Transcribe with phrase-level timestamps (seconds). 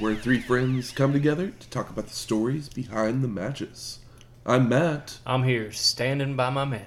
[0.00, 3.98] where three friends come together to talk about the stories behind the matches.
[4.46, 5.18] I'm Matt.
[5.26, 6.86] I'm here standing by my man.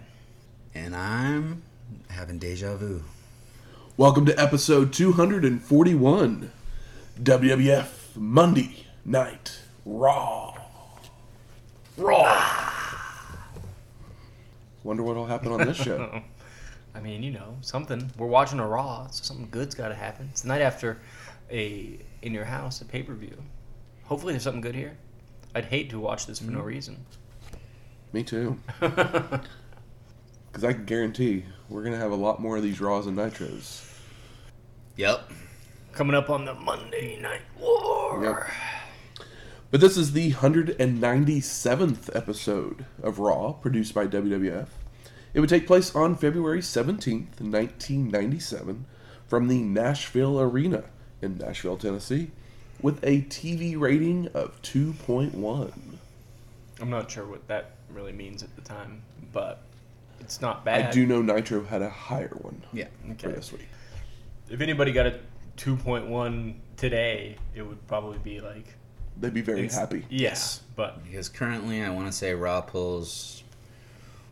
[0.73, 1.61] And I'm
[2.09, 3.03] having deja vu.
[3.97, 6.51] Welcome to episode 241
[7.21, 10.55] WWF Monday Night Raw.
[11.95, 12.53] Raw!
[14.83, 16.23] Wonder what'll happen on this show.
[16.95, 18.09] I mean, you know, something.
[18.17, 20.29] We're watching a Raw, so something good's got to happen.
[20.31, 20.97] It's the night after
[21.51, 23.37] a in your house a pay per view.
[24.05, 24.97] Hopefully, there's something good here.
[25.55, 26.67] I'd hate to watch this for no mm-hmm.
[26.67, 27.05] reason.
[28.11, 28.57] Me too.
[30.53, 33.17] Because I can guarantee we're going to have a lot more of these Raws and
[33.17, 33.91] Nitros.
[34.97, 35.31] Yep.
[35.93, 38.23] Coming up on the Monday Night War.
[38.23, 39.25] Yep.
[39.71, 44.67] But this is the 197th episode of Raw, produced by WWF.
[45.33, 48.85] It would take place on February 17th, 1997,
[49.25, 50.83] from the Nashville Arena
[51.23, 52.29] in Nashville, Tennessee,
[52.81, 55.71] with a TV rating of 2.1.
[56.81, 59.61] I'm not sure what that really means at the time, but
[60.19, 60.87] it's not bad.
[60.87, 62.87] I do know Nitro had a higher one Yeah.
[63.05, 63.31] for Okay.
[63.35, 63.67] this week.
[64.49, 65.19] If anybody got a
[65.57, 68.75] 2.1 today, it would probably be like
[69.19, 70.05] They'd be very it's- happy.
[70.09, 73.43] Yes, but Because currently, I want to say Raw pulls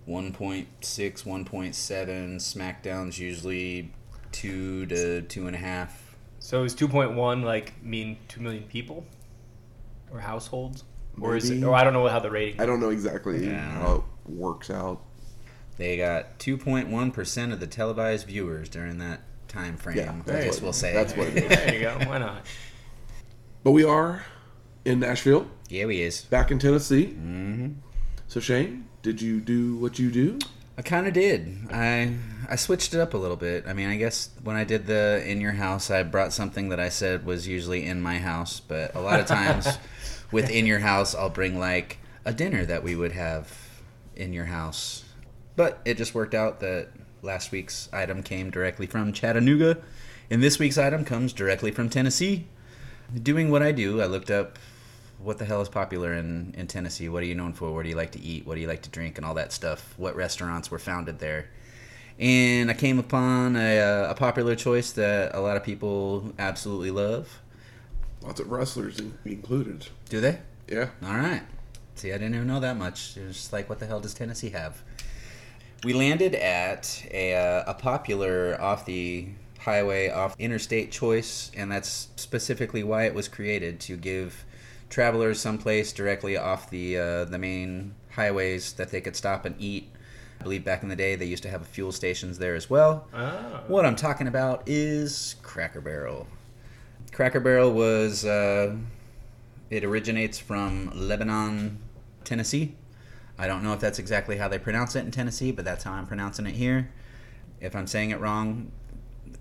[0.08, 2.38] 1.6, 1.7.
[2.38, 3.92] SmackDown's usually
[4.32, 6.11] 2 to 2.5.
[6.44, 9.06] So is 2.1 like mean 2 million people
[10.12, 10.84] or households?
[11.22, 11.66] Or is it Maybe.
[11.68, 13.60] or I don't know how the rating I don't know exactly Yeah.
[13.80, 13.96] how
[14.28, 15.02] it works out.
[15.78, 19.98] They got 2.1% of the televised viewers during that time frame.
[19.98, 20.94] Yeah, I that's guess what- we'll say.
[20.94, 21.50] that's what it is.
[21.50, 21.98] There you go.
[22.10, 22.46] Why not?
[23.64, 24.26] But we are
[24.86, 26.22] in Nashville, Yeah, we is.
[26.24, 27.06] back in Tennessee.
[27.12, 27.74] hmm
[28.28, 30.40] So, Shane, did you do what you do?
[30.80, 31.68] I kind of did.
[31.72, 32.16] I
[32.52, 33.64] I switched it up a little bit.
[33.66, 36.82] I mean, I guess when I did the in your house, I brought something that
[36.82, 39.80] I said was usually in my house, but a lot of times
[40.34, 43.58] with in your house, I'll bring like a dinner that we would have
[44.18, 45.06] in your house.
[45.56, 46.90] But it just worked out that
[47.22, 49.78] last week's item came directly from Chattanooga,
[50.30, 52.48] and this week's item comes directly from Tennessee.
[53.24, 54.60] Doing what I do, I looked up
[55.20, 57.08] what the hell is popular in, in Tennessee?
[57.08, 57.72] What are you known for?
[57.72, 58.46] What do you like to eat?
[58.46, 59.18] What do you like to drink?
[59.18, 59.94] And all that stuff.
[59.98, 61.48] What restaurants were founded there?
[62.22, 66.92] And I came upon a, uh, a popular choice that a lot of people absolutely
[66.92, 67.42] love.
[68.22, 69.88] Lots of wrestlers in- included.
[70.08, 70.40] Do they?
[70.68, 70.90] Yeah.
[71.04, 71.42] All right.
[71.96, 73.18] See, I didn't even know that much.
[73.18, 74.84] It was just like, what the hell does Tennessee have?
[75.84, 79.30] We landed at a, uh, a popular off the
[79.60, 84.46] highway, off interstate choice, and that's specifically why it was created to give
[84.92, 89.90] travelers someplace directly off the uh, the main highways that they could stop and eat.
[90.42, 93.06] I believe back in the day they used to have fuel stations there as well.
[93.14, 93.62] Ah.
[93.68, 96.26] What I'm talking about is Cracker Barrel.
[97.12, 98.76] Cracker Barrel was uh,
[99.70, 101.78] it originates from Lebanon,
[102.24, 102.74] Tennessee.
[103.38, 105.92] I don't know if that's exactly how they pronounce it in Tennessee, but that's how
[105.92, 106.90] I'm pronouncing it here.
[107.60, 108.72] If I'm saying it wrong,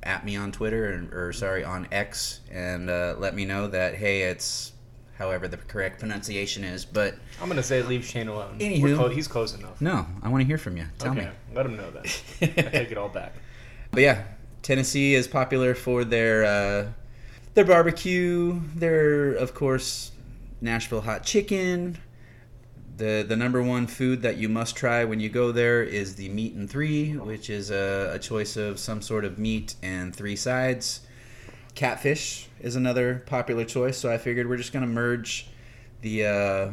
[0.03, 3.94] at me on Twitter or, or sorry on X and uh, let me know that
[3.94, 4.72] hey, it's
[5.20, 6.84] however the correct pronunciation is.
[6.84, 8.58] But I'm gonna say leave Shane alone.
[8.58, 8.97] Anywho.
[8.97, 9.81] Clo- he's close enough.
[9.81, 10.86] no, I want to hear from you.
[10.98, 11.31] Tell okay, me.
[11.54, 12.22] let him know that.
[12.42, 13.34] I take it all back.
[13.92, 14.22] But yeah,
[14.62, 16.88] Tennessee is popular for their uh,
[17.54, 18.60] their barbecue.
[18.76, 20.12] Their, of course,
[20.60, 21.98] Nashville hot chicken.
[22.97, 26.28] The the number one food that you must try when you go there is the
[26.28, 30.37] meat and three, which is a, a choice of some sort of meat and three
[30.37, 31.00] sides.
[31.75, 35.48] Catfish is another popular choice, so I figured we're just gonna merge
[36.03, 36.70] the uh,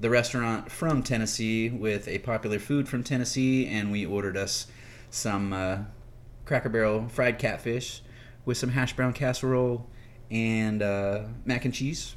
[0.00, 4.66] the restaurant from Tennessee with a popular food from Tennessee, and we ordered us
[5.10, 5.78] some uh,
[6.44, 8.02] Cracker Barrel fried catfish
[8.44, 9.86] with some hash brown casserole
[10.30, 12.16] and uh, mac and cheese.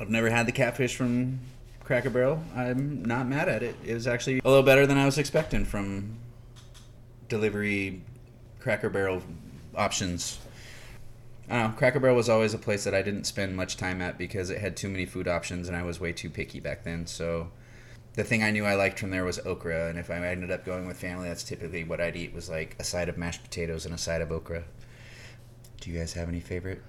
[0.00, 1.40] I've never had the catfish from
[1.84, 2.42] Cracker Barrel.
[2.54, 3.76] I'm not mad at it.
[3.84, 6.16] It was actually a little better than I was expecting from
[7.28, 8.02] delivery
[8.60, 9.22] Cracker Barrel
[9.74, 10.38] options.
[11.50, 11.76] I don't know.
[11.76, 14.58] Cracker Barrel was always a place that I didn't spend much time at because it
[14.58, 17.06] had too many food options and I was way too picky back then.
[17.06, 17.50] So
[18.14, 20.64] the thing I knew I liked from there was okra, and if I ended up
[20.64, 23.86] going with family, that's typically what I'd eat was like a side of mashed potatoes
[23.86, 24.64] and a side of okra.
[25.80, 26.82] Do you guys have any favorite?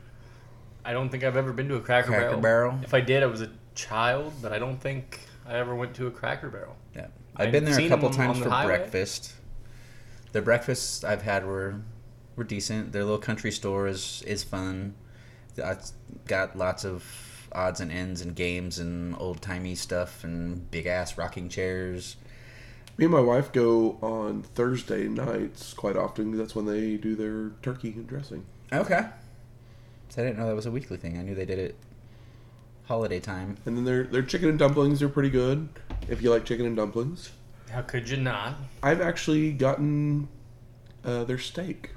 [0.83, 2.71] I don't think I've ever been to a Cracker, Cracker Barrel.
[2.71, 2.79] Barrel?
[2.83, 6.07] If I did, I was a child, but I don't think I ever went to
[6.07, 6.75] a Cracker Barrel.
[6.95, 8.77] Yeah, I've been there a couple times for highway.
[8.77, 9.33] breakfast.
[10.31, 11.81] The breakfasts I've had were
[12.39, 12.91] were decent.
[12.91, 14.95] Their little country store is is fun.
[15.55, 15.93] It's
[16.25, 17.05] got lots of
[17.51, 22.15] odds and ends and games and old timey stuff and big ass rocking chairs.
[22.97, 26.35] Me and my wife go on Thursday nights quite often.
[26.37, 28.45] that's when they do their turkey and dressing.
[28.73, 29.05] Okay.
[30.09, 31.17] So I didn't know that was a weekly thing.
[31.17, 31.75] I knew they did it
[32.85, 33.57] holiday time.
[33.65, 35.69] And then their their chicken and dumplings are pretty good
[36.07, 37.31] if you like chicken and dumplings.
[37.69, 38.55] How could you not?
[38.81, 40.27] I've actually gotten
[41.03, 41.91] uh, their steak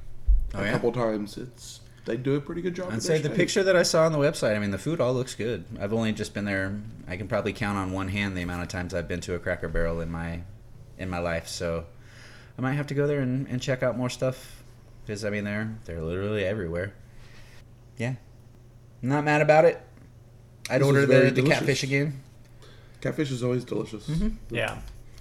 [0.54, 0.72] Oh, a yeah?
[0.72, 1.38] couple times.
[1.38, 2.92] It's they do a pretty good job.
[2.92, 3.36] I'd say the steak.
[3.36, 5.64] picture that I saw on the website, I mean, the food all looks good.
[5.80, 6.80] I've only just been there.
[7.06, 9.38] I can probably count on one hand the amount of times I've been to a
[9.38, 10.42] Cracker Barrel in my
[10.98, 11.46] in my life.
[11.48, 11.84] So
[12.58, 14.62] I might have to go there and, and check out more stuff
[15.06, 16.92] because I mean, they're they're literally everywhere.
[17.98, 18.14] Yeah,
[19.00, 19.80] not mad about it.
[20.70, 22.20] I'd This order the, the catfish again.
[23.00, 24.08] Catfish is always delicious.
[24.08, 24.36] Mhm.
[24.50, 24.78] Yeah.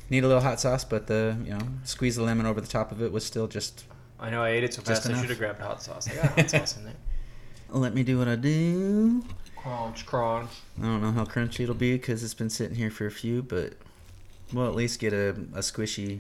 [0.10, 2.92] Need a little hot sauce, but the you know squeeze the lemon over the top
[2.92, 3.86] of it was still just.
[4.22, 6.08] I know I ate it so fast I should have grabbed hot sauce.
[6.10, 6.94] I got hot sauce in there.
[7.70, 9.24] Let me do what I do.
[9.56, 10.52] Crunch, crunch.
[10.80, 13.42] I don't know how crunchy it'll be because it's been sitting here for a few,
[13.42, 13.74] but
[14.54, 16.20] we'll at least get a, a squishy,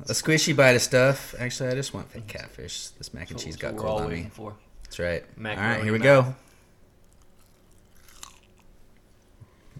[0.00, 1.34] a squishy bite of stuff.
[1.38, 2.88] Actually, I just want fake catfish.
[2.90, 4.28] This mac and So- cheese got we're cold on me.
[4.32, 4.54] for.
[4.84, 5.22] That's right.
[5.22, 6.04] All Macaroni right, here we mouth.
[6.26, 6.34] go.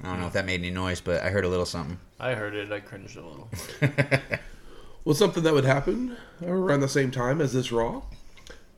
[0.03, 1.99] I don't know if that made any noise, but I heard a little something.
[2.21, 2.71] I heard it.
[2.73, 3.49] I cringed a little.
[5.06, 8.03] Well, something that would happen around the same time as this Raw,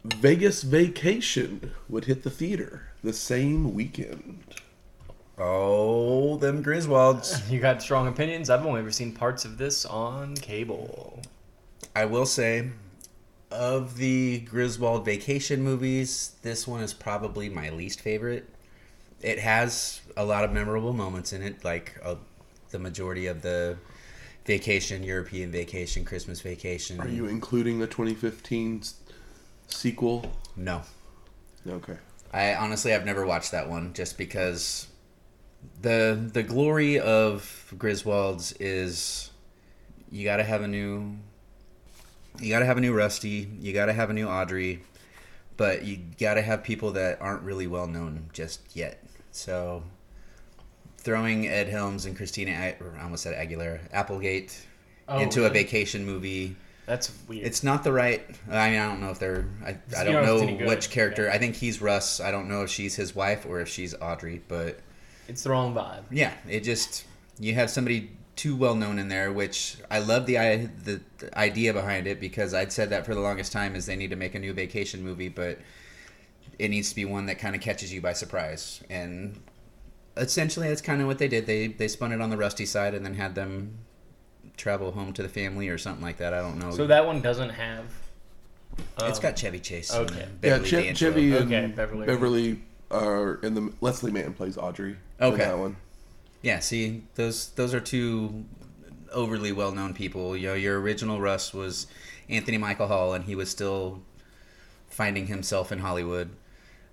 [0.04, 4.44] Vegas Vacation would hit the theater the same weekend.
[5.38, 7.50] oh, them Griswolds.
[7.50, 8.50] You got strong opinions.
[8.50, 11.22] I've only ever seen parts of this on cable.
[11.96, 12.72] I will say,
[13.50, 18.50] of the Griswold vacation movies, this one is probably my least favorite.
[19.22, 22.16] It has a lot of memorable moments in it, like uh,
[22.68, 23.78] the majority of the
[24.48, 26.98] vacation, European vacation, Christmas vacation.
[27.00, 28.94] Are you including the 2015 s-
[29.66, 30.32] sequel?
[30.56, 30.80] No.
[31.68, 31.98] Okay.
[32.32, 34.86] I honestly I've never watched that one just because
[35.82, 39.30] the the glory of Griswolds is
[40.10, 41.18] you got to have a new
[42.40, 44.82] you got to have a new Rusty, you got to have a new Audrey,
[45.58, 49.04] but you got to have people that aren't really well known just yet.
[49.30, 49.82] So
[50.98, 54.64] throwing Ed Helms and Christina I almost said Aguilera, Applegate
[55.10, 56.54] Oh, into a vacation movie
[56.84, 57.46] That's weird.
[57.46, 58.22] it's not the right.
[58.50, 59.46] I mean, I don't know if they're.
[59.64, 61.24] I, I don't know if it's know any good, which character.
[61.24, 61.32] yeah.
[61.32, 62.20] I think he's Russ.
[62.20, 64.42] I don't know if she's his wife or if she's Audrey.
[64.48, 64.80] But
[65.26, 66.02] It's the wrong vibe.
[66.10, 67.04] yeah, it just
[67.38, 71.38] you have somebody too well known in there, which I love the i- the, the
[71.38, 74.16] idea behind it because I'd said that for the longest time is they need to
[74.16, 75.58] make a new vacation movie, but
[76.58, 78.82] it needs to be one that kind of catches you by surprise.
[78.90, 79.40] And
[80.18, 81.46] essentially, that's kind of what they did.
[81.46, 83.78] They they spun it on the Rusty side and then had them
[84.56, 86.34] travel home to the family or something like that.
[86.34, 86.70] I don't know.
[86.72, 87.84] So that one doesn't have.
[89.02, 89.92] It's got um, Chevy Chase.
[89.92, 90.22] okay.
[90.22, 92.06] and Yeah, che- Chevy and Okay, Beverly.
[92.06, 92.62] Beverly.
[92.90, 94.96] are in the Leslie Mann plays Audrey.
[95.20, 95.38] in Okay.
[95.38, 95.76] that one.
[96.42, 98.44] Yeah, see, those those are two
[99.12, 100.36] overly well known people.
[100.36, 101.86] You know, your original Russ was
[102.28, 104.02] Anthony Michael Hall, and he was still
[104.88, 106.30] finding himself in Hollywood.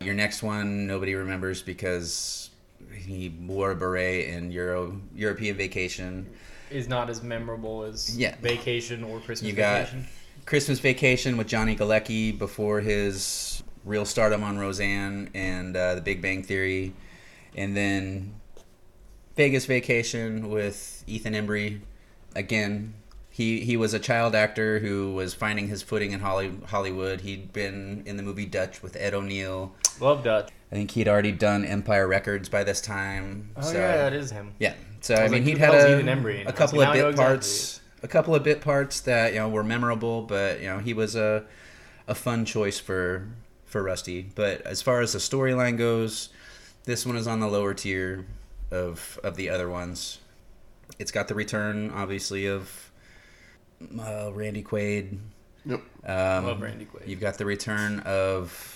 [0.01, 2.49] Your next one, nobody remembers because
[2.93, 6.29] he wore a beret in Euro European Vacation.
[6.71, 8.35] is not as memorable as Yeah.
[8.41, 10.07] Vacation or Christmas You got- Vacation.
[10.45, 16.21] Christmas Vacation with Johnny Galecki before his real stardom on Roseanne and uh, The Big
[16.21, 16.93] Bang Theory,
[17.55, 18.33] and then
[19.35, 21.79] Vegas Vacation with Ethan Embry.
[22.35, 22.93] Again,
[23.29, 27.21] he he was a child actor who was finding his footing in Holly, Hollywood.
[27.21, 29.73] He'd been in the movie Dutch with Ed O'Neill.
[29.99, 30.49] Love Dutch.
[30.71, 33.51] I think he'd already done Empire Records by this time.
[33.55, 34.53] Oh so- yeah, that is him.
[34.59, 34.73] yeah.
[35.01, 36.39] So I I, mean, like, he'd had hell's a, Ethan Embry?
[36.39, 38.43] And I a was couple of now I know bit exactly parts, a couple of
[38.43, 41.45] bit parts that you know were memorable, but you know he was a
[42.07, 43.27] a fun choice for
[43.65, 44.31] for Rusty.
[44.33, 46.29] But as far as the storyline goes,
[46.85, 48.25] this one is on the lower tier
[48.71, 50.19] of of the other ones.
[50.97, 52.91] It's got the return, obviously, of
[53.99, 55.17] uh, Randy Quaid.
[55.65, 55.81] Yep.
[56.05, 57.07] Um, Love Randy Quaid.
[57.07, 58.71] You've got the return of.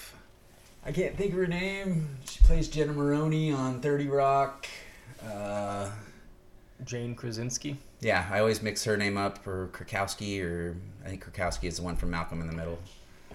[0.86, 2.18] I can't think of her name.
[2.26, 4.68] She plays Jenna Maroney on Thirty Rock.
[5.24, 5.90] Uh,
[6.86, 7.76] Jane Krasinski.
[8.00, 11.84] yeah, I always mix her name up, or Krakowski, or I think Krakowski is the
[11.84, 12.80] one from Malcolm in the Middle.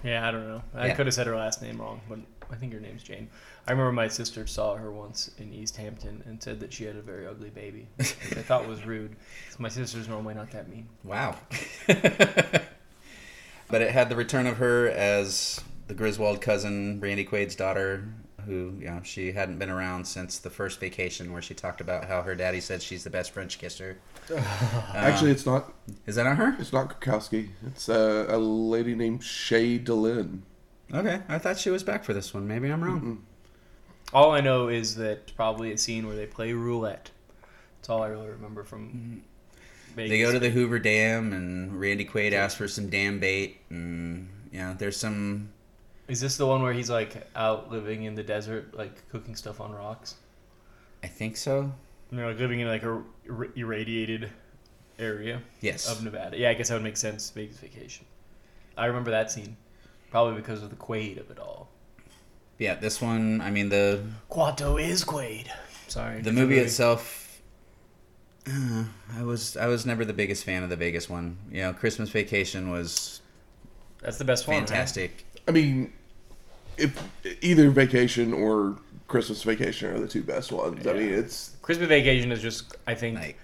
[0.03, 0.63] Yeah, I don't know.
[0.73, 0.95] I Yeah.
[0.95, 2.17] could have said her last name wrong, but
[2.51, 3.29] I think her name's Jane.
[3.67, 6.95] I remember my sister saw her once in East Hampton and said that she had
[6.95, 9.15] a very ugly baby, which I thought was rude.
[9.59, 10.87] My sister's normally not that mean.
[11.03, 11.37] Wow.
[11.87, 18.07] but it had the return of her as the Griswold cousin, Randy Quaid's daughter.
[18.45, 22.05] who you know she hadn't been around since the first vacation where she talked about
[22.05, 23.97] how her daddy said she's the best French kisser.
[24.93, 25.73] Actually, it's not.
[26.05, 26.55] Is that not her?
[26.59, 27.49] It's not Krakowski.
[27.67, 30.43] It's uh, a lady named Shae D'lyn.
[30.93, 32.47] Okay, I thought she was back for this one.
[32.47, 33.23] Maybe I'm wrong.
[34.13, 37.09] All I know is that probably a scene where they play roulette.
[37.77, 39.23] That's all I really remember from.
[39.95, 40.09] Vegas.
[40.09, 44.29] They go to the Hoover Dam, and Randy Quaid asks for some dam bait, and
[44.51, 45.49] you know, there's some.
[46.07, 49.59] Is this the one where he's like out living in the desert, like cooking stuff
[49.59, 50.15] on rocks?
[51.03, 51.71] I think so.
[52.11, 54.29] You know, like living in like a ir- irradiated
[54.99, 55.89] area Yes.
[55.91, 56.37] of Nevada.
[56.37, 57.29] Yeah, I guess that would make sense.
[57.31, 58.05] Vegas vacation.
[58.77, 59.57] I remember that scene,
[60.11, 61.69] probably because of the Quaid of it all.
[62.59, 63.41] yeah, this one.
[63.41, 65.47] I mean the Quato is Quaid.
[65.87, 66.21] Sorry.
[66.21, 67.41] the movie itself.
[68.47, 68.83] Uh,
[69.17, 71.37] I was I was never the biggest fan of the Vegas one.
[71.51, 73.21] You know, Christmas Vacation was
[74.01, 74.65] That's the best one.
[74.65, 75.24] right?
[75.45, 75.47] Fantastic.
[75.47, 75.93] I mean,
[76.77, 77.07] if
[77.41, 80.85] either Vacation or Christmas Vacation are the two best ones.
[80.85, 83.37] I mean, it's Christmas Vacation is just, I think, Like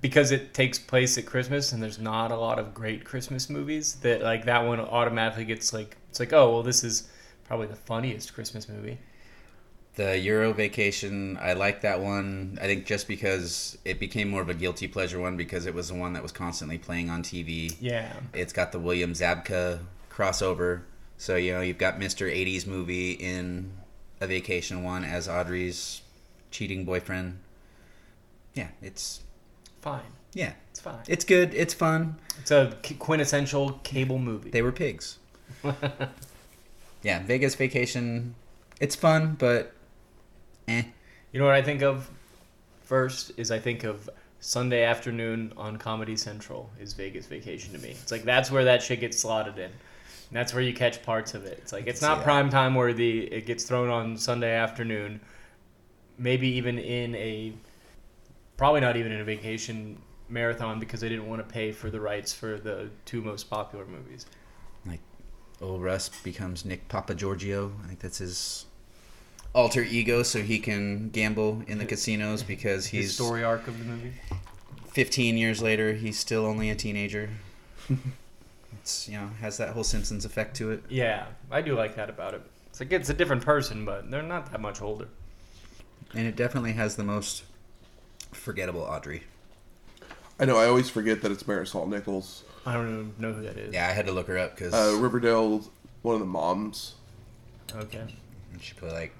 [0.00, 3.94] because it takes place at Christmas and there's not a lot of great Christmas movies
[4.02, 7.08] that like that one automatically gets like it's like oh well this is
[7.44, 8.98] probably the funniest Christmas movie.
[9.94, 12.58] the Euro Vacation, I like that one.
[12.60, 15.88] I think just because it became more of a guilty pleasure one because it was
[15.88, 17.74] the one that was constantly playing on TV.
[17.80, 18.12] Yeah.
[18.34, 19.78] It's got the William Zabka
[20.10, 20.82] crossover.
[21.18, 22.30] So, you know, you've got Mr.
[22.30, 23.72] 80s movie in
[24.20, 26.02] a vacation one as Audrey's
[26.50, 27.38] cheating boyfriend.
[28.54, 29.20] Yeah, it's
[29.80, 30.00] Fine.
[30.32, 31.00] yeah, It's fine.
[31.08, 32.16] it's good, it's fun.
[32.40, 34.50] It's a quintessential cable movie.
[34.50, 35.18] They were pigs.
[37.02, 38.34] yeah, Vegas Vacation,
[38.80, 39.72] it's fun, but
[40.68, 40.84] eh.
[41.32, 42.08] You know what I think of
[42.82, 44.08] first is I think of
[44.40, 47.90] Sunday afternoon on Comedy Central is Vegas Vacation to me.
[47.90, 49.70] It's like that's where that shit gets slotted in.
[50.34, 51.58] That's where you catch parts of it.
[51.62, 52.24] It's like it's not Yeah.
[52.24, 53.20] prime time worthy.
[53.20, 55.20] It gets thrown on Sunday afternoon.
[56.18, 57.52] Maybe even in a
[58.56, 59.96] probably not even in a vacation
[60.28, 63.84] marathon because they didn't want to pay for the rights for the two most popular
[63.86, 64.26] movies.
[64.84, 65.00] Like,
[65.62, 67.72] old Russ becomes Nick Papa Giorgio.
[67.84, 68.66] I think that's his
[69.54, 73.78] alter ego, so he can gamble in the casinos because His he's story arc of
[73.78, 74.14] the movie.
[74.90, 75.92] 15 years later.
[75.92, 77.30] He's still only a teenager.
[78.80, 80.82] it's you know has that whole Simpsons effect to it.
[80.88, 82.42] Yeah, I do like that about it.
[82.68, 85.08] It's like it's a different person, but they're not that much older.
[86.14, 87.44] And it definitely has the most
[88.32, 89.22] forgettable Audrey.
[90.38, 92.42] I know I always forget that it's Marisol Nichols.
[92.66, 93.72] I don't even know who that is.
[93.74, 95.70] Yeah, I had to look her up because Uh, Riverdale's
[96.02, 96.94] one of the moms.
[97.74, 98.04] Okay.
[98.60, 99.12] she played like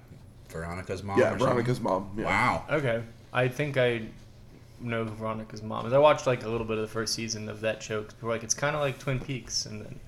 [0.49, 1.17] Veronica's mom.
[1.19, 1.47] Yeah, or something.
[1.47, 2.11] Veronica's mom.
[2.17, 2.25] Yeah.
[2.25, 2.65] Wow.
[2.69, 3.03] Okay.
[3.33, 4.07] I think I
[4.89, 5.93] know who Veronica's mom is.
[5.93, 8.03] I watched like a little bit of the first season of that show.
[8.03, 9.99] 'cause people were like, it's kind of like Twin Peaks, and then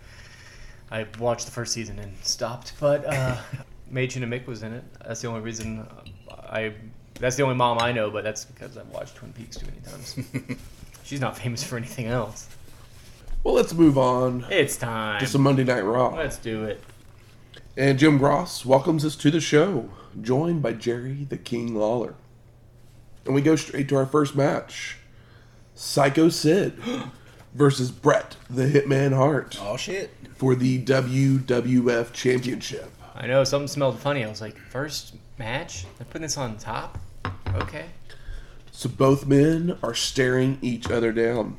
[0.91, 2.73] I watched the first season and stopped.
[2.79, 3.37] But uh,
[3.91, 4.83] Mädchen Amick was in it.
[5.05, 5.85] That's the only reason
[6.29, 6.73] I.
[7.19, 9.79] That's the only mom I know, but that's because I've watched Twin Peaks too many
[9.81, 10.19] times.
[11.03, 12.47] She's not famous for anything else.
[13.43, 15.19] Well, let's move on It's time.
[15.19, 16.09] Just a Monday Night Raw.
[16.15, 16.83] Let's do it.
[17.77, 19.89] And Jim Ross welcomes us to the show,
[20.21, 22.15] joined by Jerry the King Lawler.
[23.27, 24.97] And we go straight to our first match
[25.75, 26.73] Sycho Sid
[27.53, 30.09] versus Bret the Hitman Hart Oh shit.
[30.35, 32.89] for the WWF Championship.
[33.15, 34.23] I know something smelled funny.
[34.23, 35.85] I was like, first match?
[35.97, 36.97] They're putting this on top?
[37.55, 37.85] Okay.
[38.71, 41.57] So both men are staring each other down.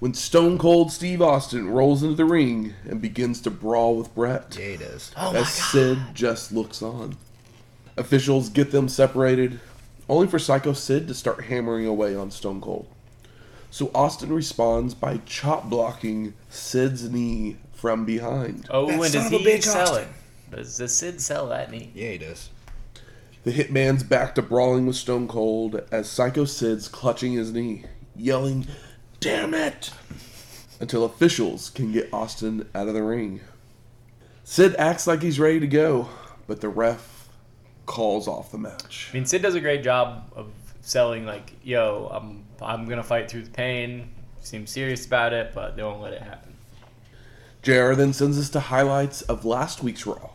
[0.00, 4.56] When Stone Cold Steve Austin rolls into the ring and begins to brawl with Bret.
[4.58, 5.12] Yeah, he does.
[5.16, 7.16] Oh my as Sid just looks on.
[7.96, 9.60] Officials get them separated,
[10.08, 12.86] only for Sycho Sid to start hammering away on Stone Cold.
[13.70, 18.66] So Austin responds by chop blocking Sid's knee from behind.
[18.70, 20.08] Oh, That and does of he bitch, sell Austin.
[20.50, 20.56] it?
[20.56, 21.90] Does the Sid sell that knee?
[21.94, 22.50] Yeah, he does.
[23.42, 27.84] The hitman's back to brawling with Stone Cold as Sycho Sid's clutching his knee,
[28.16, 28.66] yelling,
[29.20, 29.90] Damn it!
[30.80, 33.40] until officials can get Austin out of the ring.
[34.44, 36.08] Sid acts like he's ready to go,
[36.46, 37.13] but the ref
[37.86, 39.08] calls off the match.
[39.10, 40.48] I mean, Sid does a great job of
[40.80, 44.10] selling, like, yo, I'm, I'm going to fight through the pain.
[44.40, 46.54] Seems serious about it, but they won't let it happen.
[47.62, 50.30] JR then sends us to highlights of last week's Raw,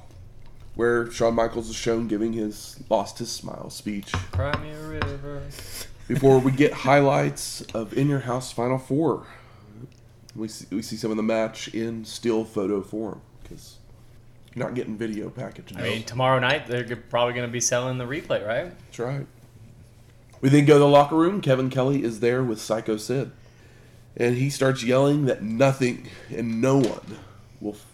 [0.74, 4.12] where Shawn Michaels is shown giving his Lost His Smile speech.
[4.32, 5.44] Cry me a river.
[6.08, 9.28] Before we get highlights of In Your House Final Four,
[10.36, 13.78] we see, we see some of the match in still photo form because
[14.60, 15.74] not getting video package.
[15.76, 18.72] I mean, tomorrow night, they're probably going to be selling the replay, right?
[18.86, 19.26] That's right.
[20.42, 21.42] We then go to the locker room.
[21.42, 23.32] Kevin Kelly is there with Sycho Sid.
[24.16, 27.20] And he starts yelling that nothing and no one
[27.60, 27.86] will f-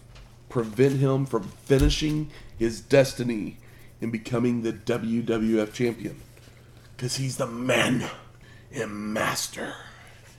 [0.48, 3.58] prevent him from finishing his destiny
[4.00, 6.20] in becoming the WWF champion.
[6.96, 8.04] Because he's the man
[8.72, 9.74] and master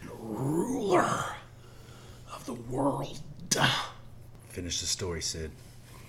[0.01, 1.25] and ruler
[2.33, 3.19] of the world.
[4.49, 5.51] Finish the story, Sid.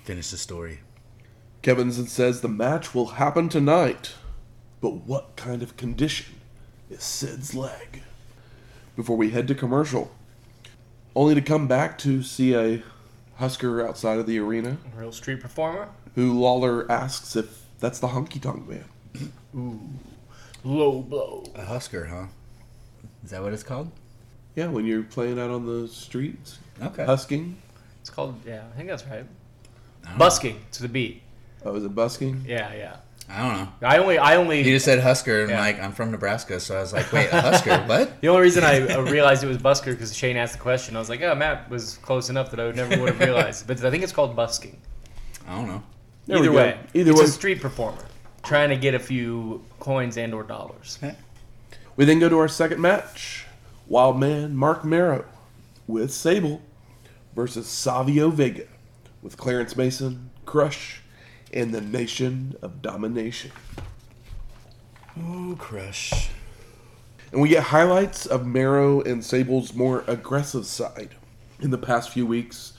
[0.09, 0.79] Finish the story.
[1.63, 4.15] Kevinson says the match will happen tonight,
[4.81, 6.37] but what kind of condition
[6.89, 8.01] is Sid's leg?
[8.97, 10.11] Before we head to commercial,
[11.15, 12.83] only to come back to see a
[13.37, 15.91] Husker outside of the arena, Real street performer.
[16.15, 18.85] who Lawler asks if that's the honky tonk man.
[19.55, 19.79] Ooh,
[20.65, 21.45] low blow.
[21.55, 22.29] A Husker, huh?
[23.23, 23.91] Is that what it's called?
[24.57, 27.05] Yeah, when you're playing out on the streets, Okay.
[27.05, 27.59] husking.
[28.01, 29.27] It's called yeah, I think that's right.
[30.09, 31.23] I don't Busking to the beat.
[31.65, 32.45] Oh, is it busking?
[32.47, 32.97] Yeah, yeah.
[33.31, 33.69] I don't know.
[33.89, 35.61] I only I only You just said Husker, and Yeah.
[35.61, 37.77] like I'm from Nebraska, so I was like, wait, a Husker?
[37.87, 38.21] what?
[38.23, 40.97] The only reason I uh, realized it was busker because Shane asked the question.
[40.97, 43.67] I was like, oh, Matt was close enough that I would never would have realized.
[43.67, 44.81] But I think it's called busking.
[45.47, 45.83] I don't know.
[46.27, 46.57] There we Either go.
[46.57, 47.27] way, Either it's way.
[47.27, 48.05] a street performer
[48.43, 50.99] trying to get a few coins and or dollars.
[51.97, 53.45] We then go to our second match.
[53.89, 55.25] Wild Man Marc Mero
[55.87, 56.63] with Sable
[57.35, 58.67] versus Savio Vega
[59.23, 61.03] with Clarence Mason, Crush,
[61.53, 63.53] and the Nation of Domination.
[65.19, 66.31] Ooh, crush.
[67.33, 71.17] And we get highlights of Mero and Sable's more aggressive side
[71.61, 72.75] in the past few weeks,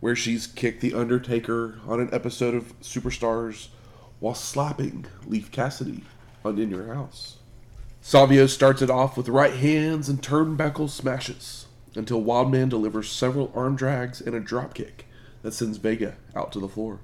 [0.00, 3.68] where she's kicked The Undertaker on an episode of Superstars
[4.18, 6.04] while slapping Leif Cassidy
[6.44, 7.38] on In Your House.
[8.02, 13.76] Savio starts it off with right hands and turnbuckle smashes until Wildman delivers several arm
[13.76, 15.04] drags and a dropkick
[15.42, 17.00] that sends Vega out to the floor.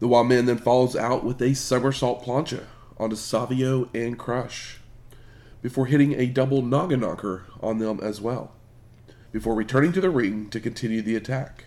[0.00, 2.64] The wild man then follows out with a somersault plancha
[2.98, 4.78] onto Savio and Crush
[5.60, 8.52] before hitting a double noggin knocker on them as well,
[9.32, 11.64] before returning to the ring to continue the attack,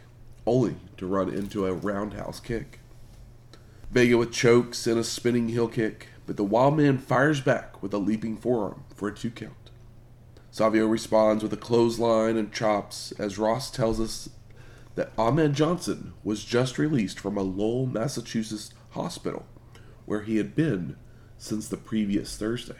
[0.47, 2.79] only to run into a roundhouse kick.
[3.91, 7.93] Vega with chokes and a spinning heel kick, but the Wild Man fires back with
[7.93, 9.53] a leaping forearm for a two count.
[10.49, 14.29] Savio responds with a clothesline and chops as Ross tells us
[14.95, 19.45] that Ahmed Johnson was just released from a Lowell, Massachusetts hospital
[20.05, 20.95] where he had been
[21.37, 22.75] since the previous Thursday.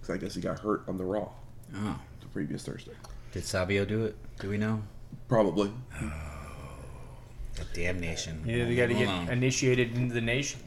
[0.00, 1.28] Because I guess he got hurt on the Raw
[1.74, 2.92] Oh, the previous Thursday.
[3.32, 4.16] did Savio do it?
[4.40, 4.82] Do we know?
[5.28, 5.72] Probably.
[6.00, 6.12] Oh,
[7.54, 8.42] the damnation.
[8.46, 9.28] Yeah, they got to get on.
[9.28, 10.60] initiated into the nation.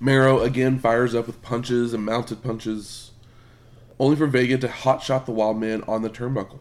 [0.00, 3.12] Mero again fires up with punches and mounted punches,
[3.98, 6.58] only for Vega to hotshot the Wild Man on the turnbuckle,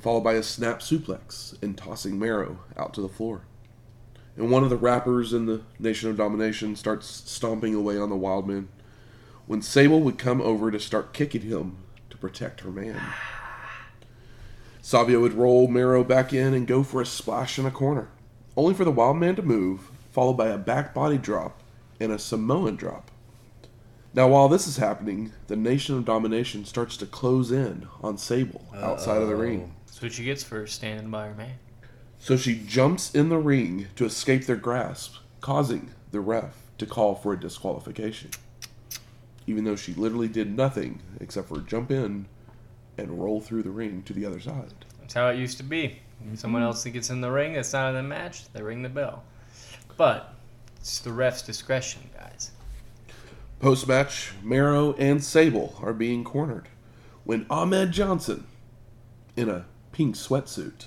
[0.00, 3.42] followed by a snap suplex and tossing Mero out to the floor.
[4.36, 8.16] And one of the rappers in the Nation of Domination starts stomping away on the
[8.16, 8.68] Wild Man
[9.46, 11.76] when Sable would come over to start kicking him
[12.10, 13.00] to protect her man.
[14.82, 18.08] Savio would roll Mero back in and go for a splash in a corner,
[18.56, 21.60] only for the Wild Man to move, followed by a back body drop
[22.00, 23.10] and a Samoan drop.
[24.12, 28.64] Now, while this is happening, the Nation of Domination starts to close in on Sable
[28.76, 29.72] outside of the ring.
[29.74, 29.83] Oh.
[29.94, 31.54] That's what she gets for standing by her man.
[32.18, 37.14] So she jumps in the ring to escape their grasp, causing the ref to call
[37.14, 38.30] for a disqualification.
[39.46, 42.26] Even though she literally did nothing except for jump in
[42.98, 44.74] and roll through the ring to the other side.
[44.98, 46.00] That's how it used to be.
[46.24, 46.66] When someone hmm.
[46.66, 49.22] else that gets in the ring that's not in the match, they ring the bell.
[49.96, 50.34] But
[50.80, 52.50] it's the ref's discretion, guys.
[53.60, 56.68] Post match, Mero and Sable are being cornered
[57.22, 58.48] when Ahmed Johnson,
[59.36, 60.86] in a pink sweatsuit,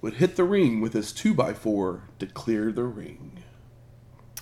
[0.00, 3.42] would hit the ring with his 2x4 to clear the ring.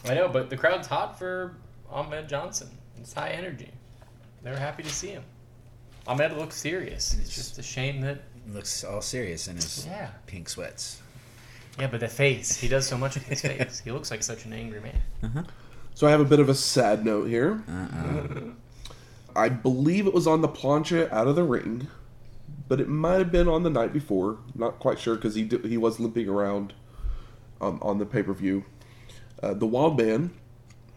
[0.09, 1.57] I know, but the crowd's hot for
[1.91, 2.71] Ahmed Johnson.
[3.01, 3.71] It's high energy.
[4.43, 5.25] They're happy to see him.
[6.07, 7.17] Ahmed looks serious.
[7.19, 10.11] It's just a shame that Looks all serious in his Yeah.
[10.27, 11.01] pink sweats.
[11.79, 12.57] yeah, but the face.
[12.57, 13.81] He does so much with his face.
[13.85, 15.01] He looks like such an angry man.
[15.23, 15.43] Uh-huh.
[15.95, 17.63] So I have a bit of a sad note here.
[17.69, 18.41] Uh-uh.
[19.37, 21.87] I believe it was on the plancha out of the ring,
[22.69, 24.39] but it might have been on the night before.
[24.55, 26.73] Not quite sure because he did, he was limping around
[27.61, 28.65] um, on the pay per view.
[29.43, 30.31] Uh, the Wild Man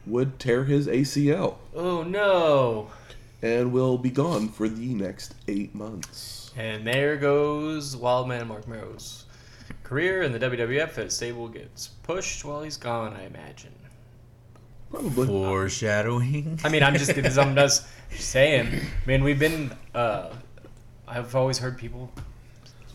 [0.06, 2.92] would tear his ACL Oh no!
[3.42, 6.52] and will be gone for the next eight months.
[6.56, 9.26] And there goes Wildman Marc Mero's
[9.84, 13.74] career in the WWF as Sable gets pushed while he's gone, I imagine.
[14.90, 15.28] Probably.
[15.28, 16.60] Foreshadowing.
[16.64, 18.68] I mean, I'm just because I'm just saying.
[18.68, 19.76] I mean, we've been.
[19.94, 20.30] Uh,
[21.08, 22.12] I've always heard people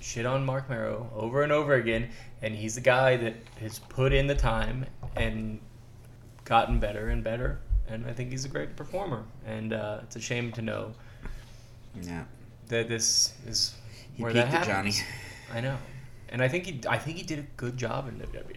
[0.01, 2.09] shit on Marc Mero over and over again,
[2.43, 5.61] and he's the guy that has put in the time and
[6.45, 7.61] gotten better and better.
[7.89, 9.25] And I think he's a great performer.
[9.47, 10.93] And uh, it's a shame to know
[12.03, 12.25] Yeah.
[12.69, 13.75] that this is
[14.15, 14.99] He where that happens.
[14.99, 15.07] Johnny.
[15.53, 15.77] I know,
[16.29, 16.81] and I think he.
[16.89, 18.57] I think he did a good job in WWE,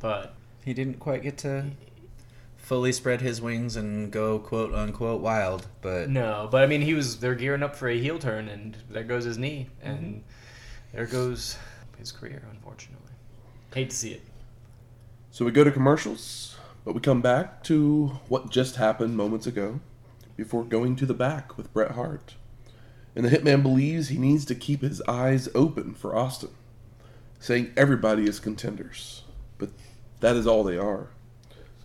[0.00, 1.66] but He didn't quite get to
[2.70, 6.94] fully spread his wings and go quote unquote wild, but No, but I mean, he
[6.94, 7.18] was.
[7.18, 9.90] They're gearing up for a heel turn, and there goes his knee, Mm-hmm.
[9.90, 10.24] and
[10.94, 11.56] there goes
[11.98, 12.44] his career.
[12.52, 13.10] Unfortunately,
[13.74, 14.22] hate to see it.
[15.32, 19.80] So we go to commercials, but we come back to what just happened moments ago
[20.36, 22.36] before going to the back with Bret Hart.
[23.16, 26.50] And the Hitman believes he needs to keep his eyes open for Austin,
[27.40, 29.24] saying everybody is contenders,
[29.58, 29.70] but
[30.20, 31.08] that is all they are.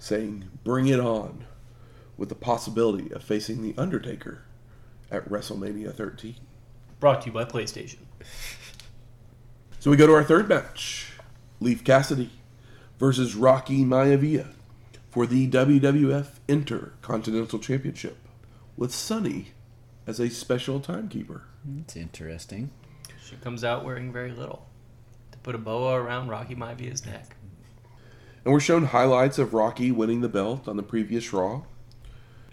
[0.06, 1.46] Saying bring it on,
[2.16, 4.44] with the possibility of facing The Undertaker
[5.10, 6.36] at WrestleMania 13.
[7.00, 7.98] Brought to you by PlayStation.
[9.80, 11.12] So we go to our third match
[11.60, 12.32] Leif Cassidy
[13.00, 14.54] versus Rocky Maivia
[15.12, 18.18] for the WWF Intercontinental Championship
[18.78, 19.50] with Sunny
[20.08, 21.44] as a special timekeeper.
[21.80, 22.72] it's interesting.
[23.24, 24.68] She comes out wearing very little
[25.32, 27.35] to put a boa around Rocky Maivia's neck.
[28.46, 31.64] And we're shown highlights of Rocky winning the belt on the previous Raw.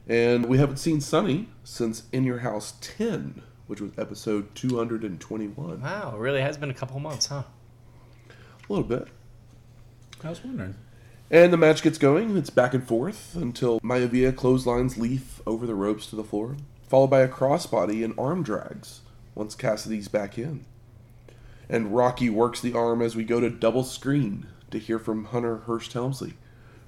[0.09, 5.83] And we haven't seen Sunny since In Your House 10, which was episode 221.
[5.83, 7.43] Wow, it really has been a couple months, huh?
[8.31, 9.07] A little bit.
[10.25, 10.77] I was wondering.
[11.31, 12.39] And the match gets going.
[12.39, 16.57] It's back and forth until Maivia clotheslines Leif over the ropes to the floor,
[16.89, 19.03] followed by a crossbody and arm drags
[19.35, 20.65] once Cassidy's back in.
[21.69, 25.59] And Rocky works the arm as we go to double screen to hear from Hunter
[25.59, 26.35] Hearst Helmsley,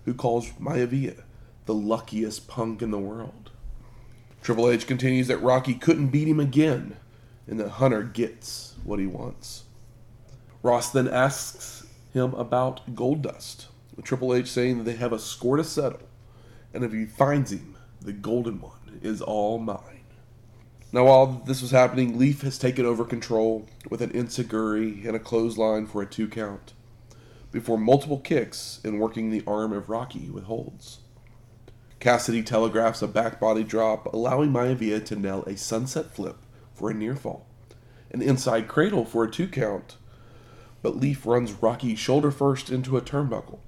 [0.05, 1.23] who calls Maivia
[1.67, 3.51] the luckiest punk in the world.
[4.43, 6.97] Triple H continues that Rocky couldn't beat him again,
[7.47, 9.65] and that Hunter gets what he wants.
[10.63, 13.67] Ross then asks him about Goldust,
[13.97, 16.09] with Triple H saying that they have a score to settle,
[16.75, 20.05] and if he finds him, the golden one is all mine.
[20.93, 25.19] Now, while this was happening, Leif has taken over control with an enzuigiri and a
[25.19, 26.74] clothesline for a two count,
[27.55, 30.99] before multiple kicks and working the arm of Rocky with holds.
[32.01, 36.37] Cassidy telegraphs a back body drop, allowing Maivia to nail a sunset flip
[36.75, 37.47] for a near fall,
[38.11, 39.97] an inside cradle for a two count,
[40.83, 43.61] but Leif runs Rocky shoulder first into a turnbuckle,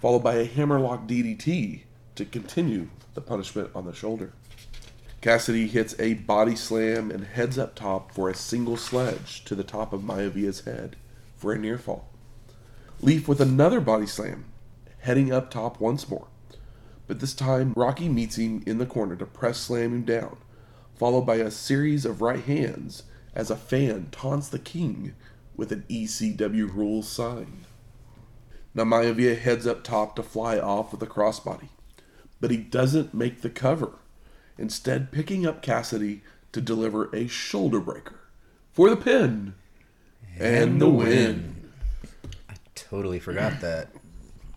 [0.00, 1.82] followed by a hammerlock DDT
[2.16, 4.32] to continue the punishment on the shoulder.
[5.20, 9.62] Cassidy hits a body slam and heads up top for a single sledge to the
[9.62, 10.96] top of Maivia's head
[11.36, 12.11] for a near fall.
[13.04, 14.44] Leif with another body slam,
[15.00, 16.28] heading up top once more.
[17.08, 20.36] But this time, Rocky meets him in the corner to press slam him down,
[20.94, 23.02] followed by a series of right hands
[23.34, 25.16] as a fan taunts the king
[25.56, 27.66] with an ECW rules sign.
[28.72, 31.70] Now Maivia heads up top to fly off with a crossbody,
[32.40, 33.98] but he doesn't make the cover,
[34.56, 38.20] instead picking up Cassidy to deliver a shoulder breaker
[38.72, 39.54] for the pin
[40.38, 41.56] and, the win.
[41.56, 41.61] I
[42.92, 43.88] totally forgot that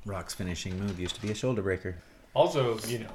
[0.05, 1.95] Rock's finishing move used to be a shoulder breaker.
[2.33, 3.09] Also, you know,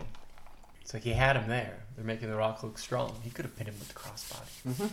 [0.81, 1.77] it's like he had him there.
[1.95, 3.15] They're making The Rock look strong.
[3.23, 4.49] He could have pinned him with the crossbody.
[4.67, 4.87] Mm-hmm.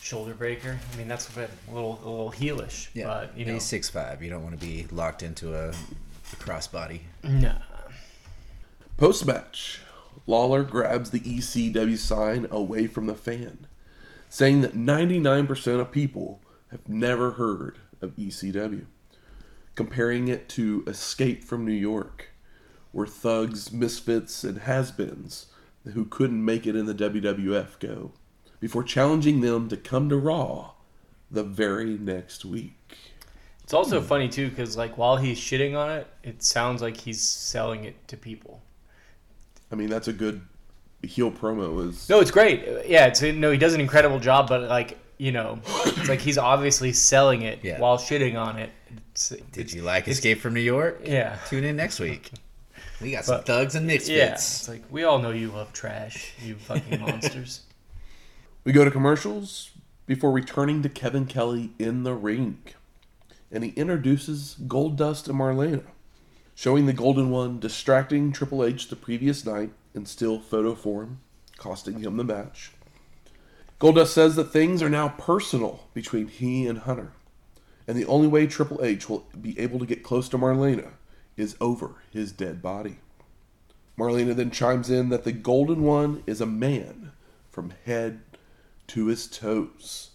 [0.00, 0.78] Shoulder breaker.
[0.92, 2.88] I mean, that's a bit a little a little heelish.
[3.04, 4.22] but you know, he's six five.
[4.22, 7.00] You don't want to be locked into a, a crossbody.
[7.24, 7.54] nah.
[8.96, 9.80] Post match,
[10.26, 13.66] Lawler grabs the ECW sign away from the fan,
[14.28, 16.40] saying that 99% of people
[16.70, 18.84] have never heard of ECW,
[19.74, 22.30] comparing it to Escape from New York,
[22.92, 25.46] where thugs, misfits, and has beens
[25.94, 28.12] who couldn't make it in the WWF go,
[28.60, 30.72] before challenging them to come to Raw
[31.30, 32.96] the very next week.
[33.64, 37.22] It's also funny too because like while he's shitting on it, it sounds like he's
[37.22, 38.62] selling it to people.
[39.70, 40.42] I mean, that's a good
[41.02, 41.88] heel promo.
[41.88, 42.64] Is No, it's great.
[42.86, 46.36] Yeah, it's no, he does an incredible job, but like you know, it's like he's
[46.38, 47.78] obviously selling it Yeah.
[47.78, 48.70] while shitting on it.
[49.12, 51.00] It's, Did you like Escape from New York?
[51.04, 51.38] Yeah.
[51.48, 52.30] Tune in next week.
[53.00, 54.08] We got some But- thugs and misfits.
[54.10, 57.62] Yeah, it's like we all know you love trash, you fucking monsters.
[58.64, 59.70] We go to commercials
[60.06, 62.58] before returning to Kevin Kelly in the ring.
[63.50, 65.84] And he introduces Goldust and Marlena,
[66.54, 71.20] showing the Golden One distracting Triple H the previous night in still photo form,
[71.58, 72.70] costing him the match.
[73.78, 77.12] Goldust says that things are now personal between he and Hunter,
[77.86, 80.92] and the only way Triple H will be able to get close to Marlena
[81.36, 82.98] is over his dead body.
[83.98, 87.12] Marlena then chimes in that the Golden One is a man
[87.50, 88.20] from head
[88.88, 90.10] to his toes.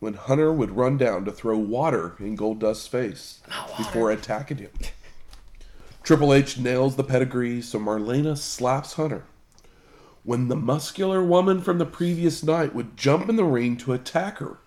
[0.00, 3.40] When Hunter would run down to throw water in Goldust's face
[3.76, 4.70] before attacking him.
[6.02, 9.24] Triple H nails the pedigree, so Marlena slaps Hunter.
[10.22, 14.38] When the muscular woman from the previous night would jump in the ring to attack
[14.38, 14.58] her,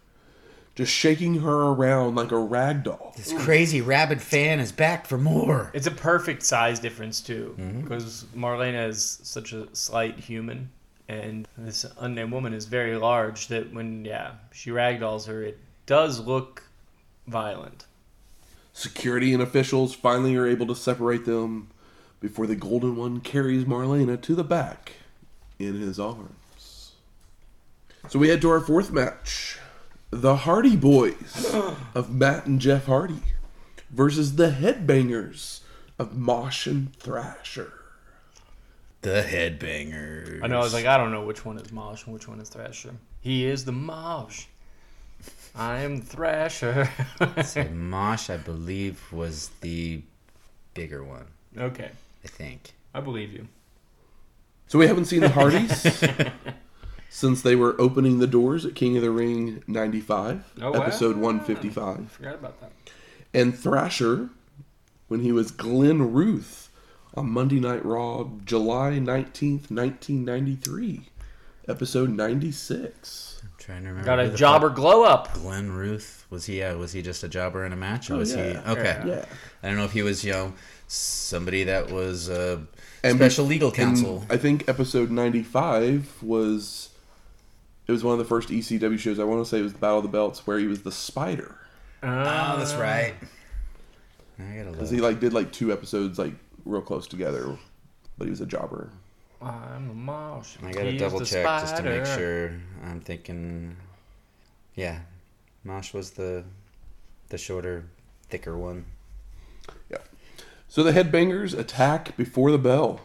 [0.76, 3.14] just shaking her around like a rag doll.
[3.18, 5.72] This crazy rabid fan is back for more.
[5.74, 7.82] It's a perfect size difference too, mm-hmm.
[7.82, 10.70] because Marlena is such a slight human,
[11.10, 13.48] and this unnamed woman is very large.
[13.48, 16.64] That when yeah she ragdolls her, it does look
[17.28, 17.86] violent.
[18.74, 21.70] Security and officials finally are able to separate them
[22.22, 24.94] before the Golden One carries Marlena to the back
[25.60, 26.94] in his arms.
[28.08, 29.58] So we head to our fourth match.
[30.12, 31.54] The Hardy Boys
[31.96, 33.22] of Matt and Jeff Hardy
[33.90, 35.62] versus the Headbangers
[35.98, 37.72] of Mosh and Thrasher.
[39.02, 40.44] The headbangers.
[40.44, 40.60] I know.
[40.60, 42.94] I was like, I don't know which one is Mosh and which one is Thrasher.
[43.22, 44.46] He is the Mosh.
[45.56, 46.90] I am Thrasher.
[47.44, 50.02] So Mosh, I believe, was the
[50.74, 51.26] bigger one.
[51.58, 51.90] okay,
[52.24, 52.74] I think.
[52.94, 53.48] I believe you.
[54.68, 56.04] So we haven't seen the Hardys
[57.14, 60.82] since they were opening the doors at King of the Ring 95, Oh, wow.
[60.82, 62.10] episode 155.
[62.10, 62.72] Forgot about that.
[63.34, 64.30] and Thrasher
[65.10, 66.70] when he was Glenn Ruth
[67.14, 71.02] on Monday Night Raw, July 19th, 1993,
[71.68, 73.42] episode 96.
[73.44, 74.06] I'm trying to remember.
[74.06, 75.34] Got a the jobber glow up.
[75.34, 76.64] Glenn Ruth was he?
[76.64, 78.64] Uh, was he just a jobber in a match, or Oh, was yeah.
[78.66, 78.72] he?
[78.72, 79.02] Okay.
[79.06, 79.26] Yeah.
[79.62, 80.54] I don't know if he was, you know,
[80.88, 82.60] somebody that was uh,
[83.04, 84.26] And special legal counsel.
[84.30, 86.88] I think episode 95 was
[87.88, 89.20] it was one of the first ECW shows.
[89.20, 91.58] I want to say it was Battle of the Belts where he was the Spider.
[92.04, 92.08] oh,
[92.58, 92.82] that's ah.
[92.82, 93.14] right.
[94.40, 96.34] I gotta Cuz he like did like two episodes like
[96.66, 97.58] real close together,
[98.18, 98.90] but he was a jobber.
[99.42, 100.58] I'm the Mosh.
[100.64, 102.54] I gotta double the check just to make sure.
[102.84, 103.76] I'm thinking,
[104.76, 105.00] yeah,
[105.64, 106.44] Mosh was the
[107.30, 107.86] the shorter,
[108.30, 108.86] thicker one.
[109.90, 109.98] Yeah.
[110.68, 113.02] So the headbangers attack before the bell,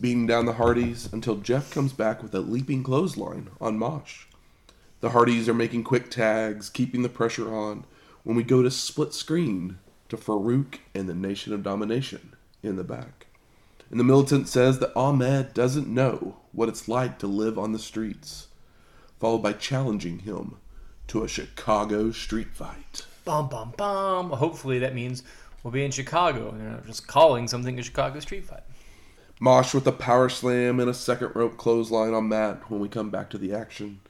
[0.00, 4.24] beating down the Hardys until Jeff comes back with a leaping clothesline on Mosh.
[5.00, 7.84] The Hardys are making quick tags, keeping the pressure on
[8.22, 12.84] when we go to split screen to Faarooq and the Nation of Domination in the
[12.84, 13.26] back.
[13.90, 17.78] And the militant says that Ahmed doesn't know what it's like to live on the
[17.78, 18.48] streets,
[19.18, 20.56] followed by challenging him
[21.08, 23.04] to a Chicago street fight.
[23.24, 24.30] Bum bum bum.
[24.30, 25.22] Hopefully that means
[25.62, 28.62] we'll be in Chicago and they're just calling something a Chicago street fight.
[29.42, 33.08] Mosh with a power slam and a second rope clothesline on Matt when we come
[33.08, 34.02] back to the action.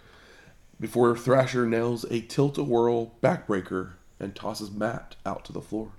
[0.80, 5.92] Before Thrasher nails a tilt a whirl backbreaker and tosses Matt out to the floor.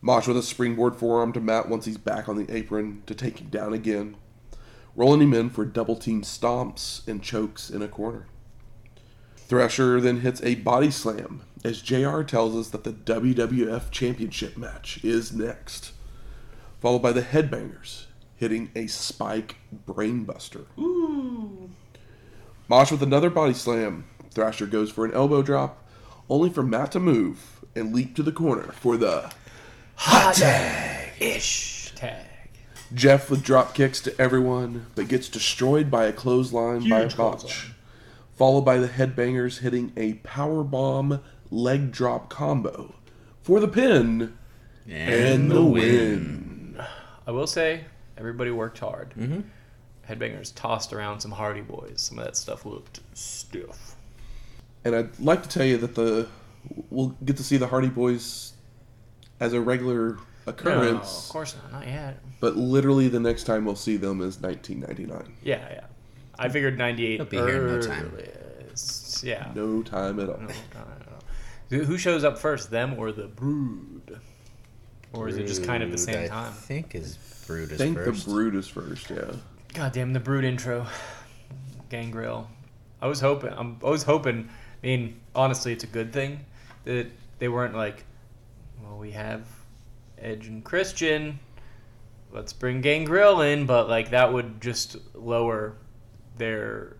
[0.00, 3.40] Mosh with a springboard forearm to Matt once he's back on the apron to take
[3.40, 4.16] him down again,
[4.94, 8.26] rolling him in for double team stomps and chokes in a corner.
[9.34, 15.00] Thrasher then hits a body slam as JR tells us that the WWF Championship match
[15.02, 15.94] is next
[16.80, 18.06] followed by the Headbangers
[18.40, 20.64] hitting a spike brainbuster.
[20.78, 21.70] Ooh.
[22.68, 24.06] Mosh with another body slam.
[24.32, 25.84] Thrasher goes for an elbow drop,
[26.28, 29.30] only for Matt to move and leap to the corner for the
[29.96, 31.10] Hot tag.
[31.20, 32.26] Ish tag.
[32.94, 37.16] Jeff with drop kicks to everyone, but gets destroyed by a clothesline by a Huge
[37.16, 37.40] botch.
[37.42, 37.74] clothesline.
[38.36, 42.94] Followed by the Headbangers hitting a power bomb leg drop combo
[43.42, 44.38] for the pin
[44.88, 46.80] and the win.
[47.26, 47.84] I will say
[48.20, 49.14] everybody worked hard.
[49.18, 49.40] Mm-hmm.
[50.08, 51.94] Headbangers tossed around some Hardy Boys.
[52.02, 53.96] Some of that stuff looked stiff.
[54.84, 56.28] And I'd like to tell you that the
[56.90, 58.52] we'll get to see the Hardy Boys
[59.40, 60.64] as a regular occurrence.
[60.80, 61.72] No, occurrence, of course not.
[61.72, 62.18] Not yet.
[62.40, 65.36] but literally the next time we'll see them is 1999.
[65.42, 65.80] Yeah, yeah.
[66.38, 68.12] I figured 98 He'll be here in no time.
[69.22, 69.50] Yeah.
[69.54, 70.38] No time at all.
[70.38, 70.96] No, no, no,
[71.70, 71.76] no.
[71.78, 74.18] Who- Who shows up first, them or the Brood?
[75.12, 76.48] Or is it just kind of the same I time?
[76.52, 77.16] I think is
[77.50, 78.24] Brood I is think first.
[78.26, 79.10] the Brood is first.
[79.10, 79.32] Yeah.
[79.74, 80.86] God damn the Brood intro,
[81.88, 82.48] Gangrel.
[83.02, 83.52] I was hoping.
[83.52, 84.48] I'm, I was hoping.
[84.82, 86.44] I mean, honestly, it's a good thing
[86.84, 87.08] that
[87.38, 88.04] they weren't like,
[88.82, 89.42] well, we have
[90.18, 91.38] Edge and Christian.
[92.32, 95.74] Let's bring Gangrel in, but like that would just lower
[96.38, 96.96] their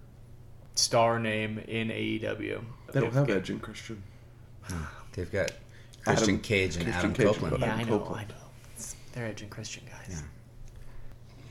[0.74, 2.64] star name in AEW.
[2.92, 4.02] They don't have Ga- Edge and Christian.
[4.64, 4.82] Hmm.
[5.12, 5.52] They've got
[6.04, 7.56] Christian Adam- Cage and Christian Adam Cage, Copeland.
[7.60, 7.98] Yeah, I Adam know.
[7.98, 8.26] Copeland.
[8.30, 8.40] I know.
[8.74, 10.08] It's, they're Edge and Christian guys.
[10.10, 10.20] Yeah.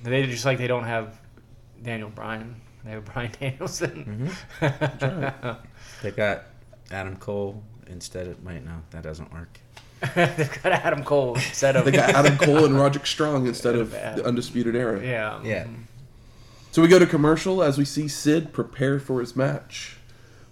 [0.04, 1.20] They just like they don't have
[1.82, 2.56] Daniel Bryan.
[2.84, 4.32] They have Bryan Danielson.
[4.62, 5.50] Mm-hmm.
[6.04, 6.44] They've got
[6.92, 9.60] Adam Cole instead of might no that doesn't work.
[10.16, 13.92] They've got Adam Cole instead of They got Adam Cole and Roderick Strong instead of
[13.92, 14.18] Bad.
[14.18, 15.04] the Undisputed Era.
[15.04, 15.68] yeah Yeah.
[16.72, 19.98] So we go to commercial as we see Sid prepare for his match.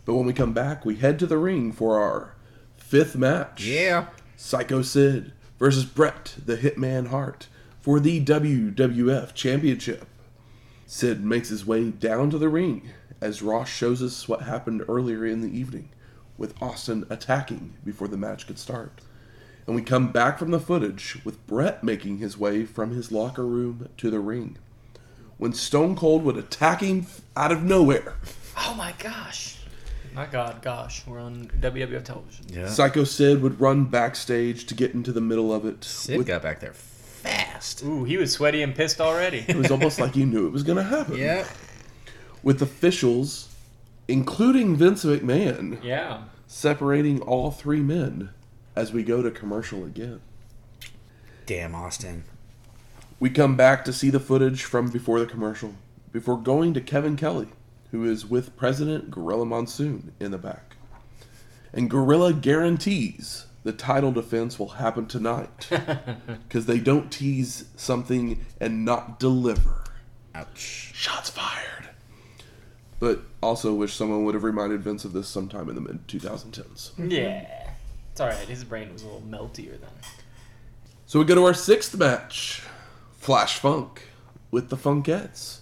[0.03, 2.35] But when we come back, we head to the ring for our
[2.75, 3.63] fifth match.
[3.63, 4.07] Yeah.
[4.35, 7.47] Sycho Sid versus Bret the Hitman Hart
[7.87, 10.05] for the WWF Championship.
[10.87, 12.89] Sid makes his way down to the ring
[13.21, 15.87] as Ross shows us what happened earlier in the evening
[16.37, 18.99] with Austin attacking before the match could start.
[19.65, 23.45] And we come back from the footage with Bret making his way from his locker
[23.45, 24.57] room to the ring.
[25.37, 27.05] When Stone Cold would attack him
[27.37, 28.15] out of nowhere,
[28.57, 29.59] Oh my gosh.
[30.13, 32.47] My God, gosh, we're on WWF television.
[32.49, 32.67] Yeah.
[32.67, 35.85] Sycho Sid would run backstage to get into the middle of it.
[35.85, 36.73] Sid with- got back there
[37.27, 37.83] fast.
[37.83, 39.45] Ooh, he was sweaty and pissed already.
[39.47, 41.17] it was almost like he knew it was going to happen.
[41.17, 41.47] Yep.
[42.43, 43.53] With officials,
[44.07, 46.23] including Vince McMahon, yeah.
[46.45, 48.29] separating all three men
[48.75, 50.21] as we go to commercial again.
[51.45, 52.23] Damn Austin.
[53.19, 55.73] We come back to see the footage from before the commercial,
[56.11, 57.47] before going to Kevin Kelly,
[57.91, 60.75] who is with President Gorilla Monsoon in the back.
[61.73, 65.67] And Gorilla guarantees the title defense will happen tonight
[66.47, 69.83] because they don't tease something and not deliver.
[70.33, 70.93] Ouch.
[70.95, 71.89] Shots fired.
[73.01, 76.91] But also wish someone would have reminded Vince of this sometime in the mid 2010s.
[76.97, 77.73] Yeah.
[78.13, 78.47] It's alright.
[78.47, 79.89] His brain was a little meltier then.
[81.05, 82.63] So we go to our sixth match
[83.17, 84.03] Flash Funk
[84.49, 85.59] with the Funkettes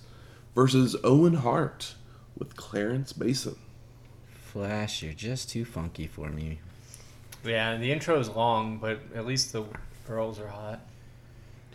[0.54, 1.96] versus Owen Hart
[2.38, 3.56] with Clarence Mason.
[4.28, 6.60] Flash, you're just too funky for me.
[7.46, 9.64] Yeah, the intro is long, but at least the
[10.08, 10.80] girls are hot.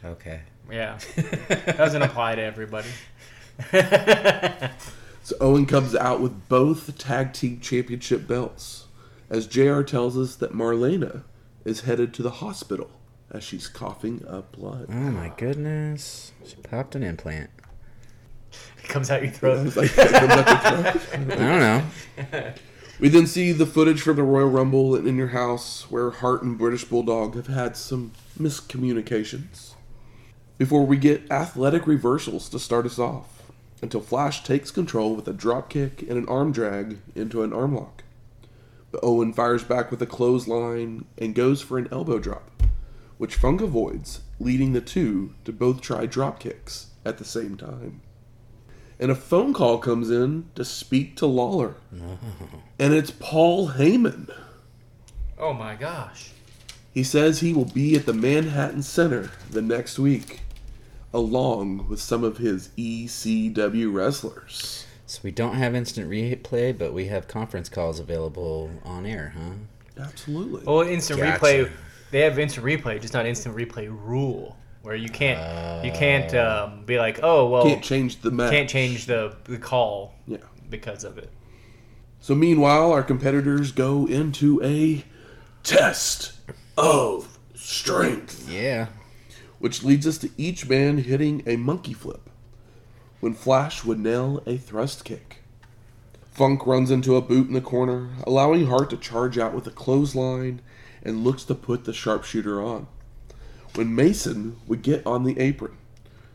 [0.05, 0.41] Okay.
[0.71, 0.99] Yeah.
[1.77, 2.89] Doesn't apply to everybody.
[5.23, 8.87] So Owen comes out with both tag team championship belts,
[9.29, 11.23] as JR tells us that Marlena
[11.65, 12.91] is headed to the hospital
[13.31, 14.87] as she's coughing up blood.
[14.89, 16.33] Oh my goodness.
[16.45, 17.51] She popped an implant.
[18.83, 19.65] it comes out your throat.
[19.65, 22.53] was like, "That comes out the throat." I don't know.
[23.01, 26.43] We then see the footage from the Royal Rumble and in your house where Hart
[26.43, 29.73] and British Bulldog have had some miscommunications.
[30.59, 35.33] Before we get athletic reversals to start us off, until Flash takes control with a
[35.33, 38.05] dropkick and an arm drag into an arm lock.
[38.93, 42.63] But Owen fires back with a clothesline and goes for an elbow drop,
[43.17, 48.03] which Funk avoids, leading the two to both try dropkicks at the same time.
[49.01, 51.75] And a phone call comes in to speak to Lawler
[52.79, 54.31] and it's Paul Heyman.
[55.39, 56.33] Oh my gosh.
[56.93, 60.41] He says he will be at the Manhattan Center the next week,
[61.15, 64.85] along with some of his ECW wrestlers.
[65.07, 70.03] So we don't have instant replay, but we have conference calls available on air, huh?
[70.05, 70.63] Absolutely.
[70.65, 71.41] Well, instant Gotcha.
[71.41, 71.71] replay.
[72.11, 76.85] They have instant replay, just not instant replay rule, where you can't you can't um,
[76.85, 78.51] be like, oh well, Can't change the match.
[78.51, 80.39] can't change the the call Yeah.
[80.69, 81.31] because of it.
[82.21, 85.05] So meanwhile, our competitors go into a
[85.63, 86.33] test
[86.77, 88.89] of strength, Yeah.
[89.59, 92.29] which leads us to each man hitting a monkey flip.
[93.21, 95.43] When Flash would nail a thrust kick.
[96.31, 99.71] Funk runs into a boot in the corner, allowing Hart to charge out with a
[99.71, 100.63] clothesline
[101.03, 102.87] and looks to put the sharpshooter on.
[103.75, 105.77] When Mason would get on the apron,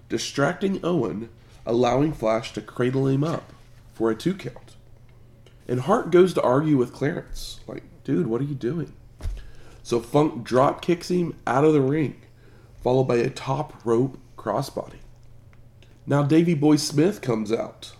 [0.09, 1.29] distracting Owen,
[1.65, 3.51] allowing Flash to cradle him up
[3.93, 4.75] for a two count.
[5.67, 8.93] And Hart goes to argue with Clarence, like, dude, what are you doing?
[9.83, 12.21] So Funk drop kicks him out of the ring,
[12.81, 14.99] followed by a top rope crossbody.
[16.05, 17.93] Now Davy Boy Smith comes out,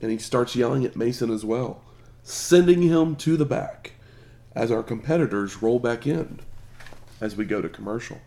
[0.00, 1.82] and he starts yelling at Mason as well,
[2.22, 3.92] sending him to the back
[4.54, 6.40] as our competitors roll back in
[7.20, 8.18] as we go to commercial.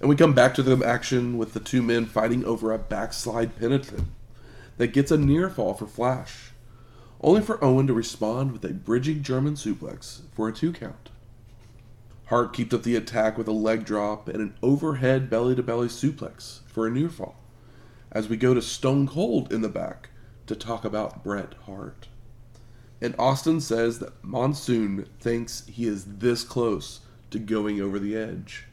[0.00, 3.56] And we come back to the action with the two men fighting over a backslide
[3.56, 4.08] penitent
[4.76, 6.50] that gets a near fall for Flash,
[7.20, 11.10] only for Owen to respond with a bridging German suplex for a two count.
[12.26, 15.88] Hart keeps up the attack with a leg drop and an overhead belly to belly
[15.88, 17.36] suplex for a near fall
[18.12, 20.10] as we go to Stone Cold in the back
[20.46, 22.08] to talk about Bret Hart.
[23.00, 28.64] And Austin says that Monsoon thinks he is this close to going over the edge.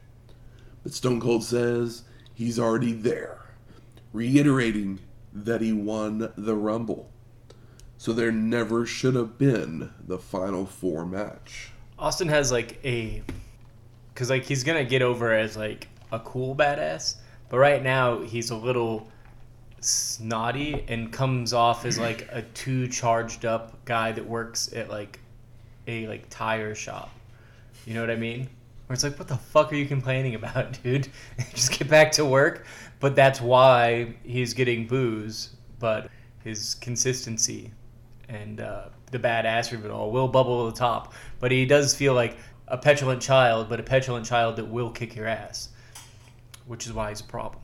[0.84, 3.40] But Stone Cold says he's already there,
[4.12, 5.00] reiterating
[5.34, 7.10] that he won the Rumble.
[7.98, 11.72] So there never should have been the Final Four match.
[11.98, 13.24] Austin has like a,
[14.14, 17.16] because like he's gonna get over as like a cool badass,
[17.50, 19.08] but right now he's a little
[19.80, 25.20] snotty and comes off as like a too charged up guy that works at like
[25.88, 27.10] a like tire shop.
[27.86, 28.50] You know what I mean?
[28.94, 31.08] Where it's like, what the fuck are you complaining about, dude?
[31.56, 32.68] Just get back to work.
[33.00, 35.56] But that's why he's getting boos.
[35.80, 36.12] But
[36.44, 37.72] his consistency
[38.30, 41.16] and uh, the badassery of it all will bubble to the top.
[41.40, 42.38] But he does feel like
[42.68, 45.70] a petulant child, but a petulant child that will kick your ass,
[46.68, 47.64] which is why he's a problem.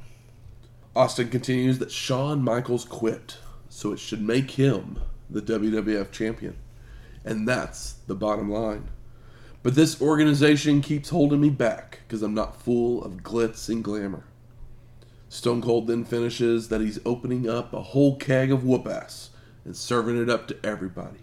[0.95, 3.37] Austin continues that Shawn Michaels quit,
[3.69, 4.97] so it should make him
[5.29, 6.57] the WWF champion.
[7.23, 8.89] And that's the bottom line.
[9.61, 14.23] But this organization keeps holding me back because I'm not full of glitz and glamour.
[15.27, 19.29] Stone Cold then finishes that he's opening up a whole keg of whoop ass
[19.65, 21.19] and serving it up to everybody.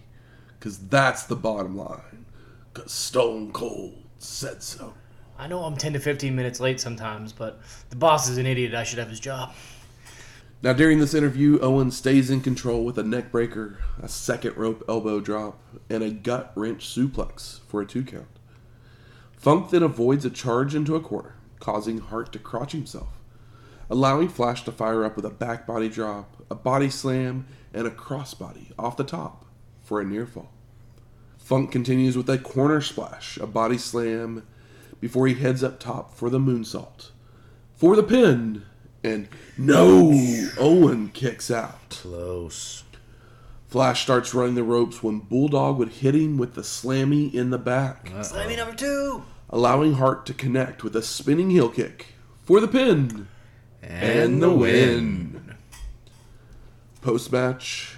[0.59, 2.27] Because that's the bottom line.
[2.73, 4.95] Because Stone Cold said so.
[5.39, 7.61] I know I'm 10 to 15 minutes late sometimes, but
[7.91, 8.75] the boss is an idiot.
[8.75, 9.55] I should have his job.
[10.67, 14.83] Now, during this interview, Owen stays in control with a neck breaker, a second rope
[14.89, 18.27] elbow drop, and a gut wrench suplex for a two count.
[19.37, 23.11] Funk then avoids a charge into a corner, causing Hart to crotch himself,
[23.89, 27.91] allowing Flash to fire up with a back body drop, a body slam, and a
[27.91, 29.45] crossbody off the top
[29.85, 30.51] for a near fall.
[31.39, 34.45] Funk continues with a corner splash, a body slam,
[34.99, 37.11] before he heads up top for the moonsault.
[37.77, 38.65] For the pin,
[39.07, 40.11] and no,
[40.59, 41.89] Owen kicks out.
[41.91, 42.83] Close.
[43.69, 47.59] Flash starts running the ropes when Bulldog would hit him with the slammy in the
[47.59, 49.25] back, Slammy number two.
[49.51, 52.07] allowing Hart to connect with a spinning heel kick
[52.45, 53.27] for the pin
[53.83, 55.55] and the win.
[57.03, 57.97] Post match,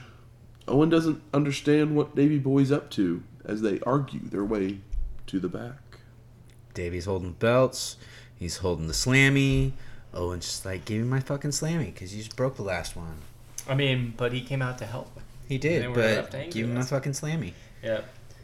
[0.67, 4.81] Owen doesn't understand what Davy Boy's up to as they argue their way
[5.27, 5.99] to the back.
[6.75, 7.97] Davey's holding belts.
[8.37, 9.73] He's holding the slammy.
[10.19, 12.97] Oh, Owen's just like, give me my fucking slammy because you just broke the last
[12.97, 13.19] one.
[13.69, 15.21] I mean, but he came out to help.
[15.47, 17.53] He did, but give me my fucking slammy.
[17.83, 18.01] Yeah,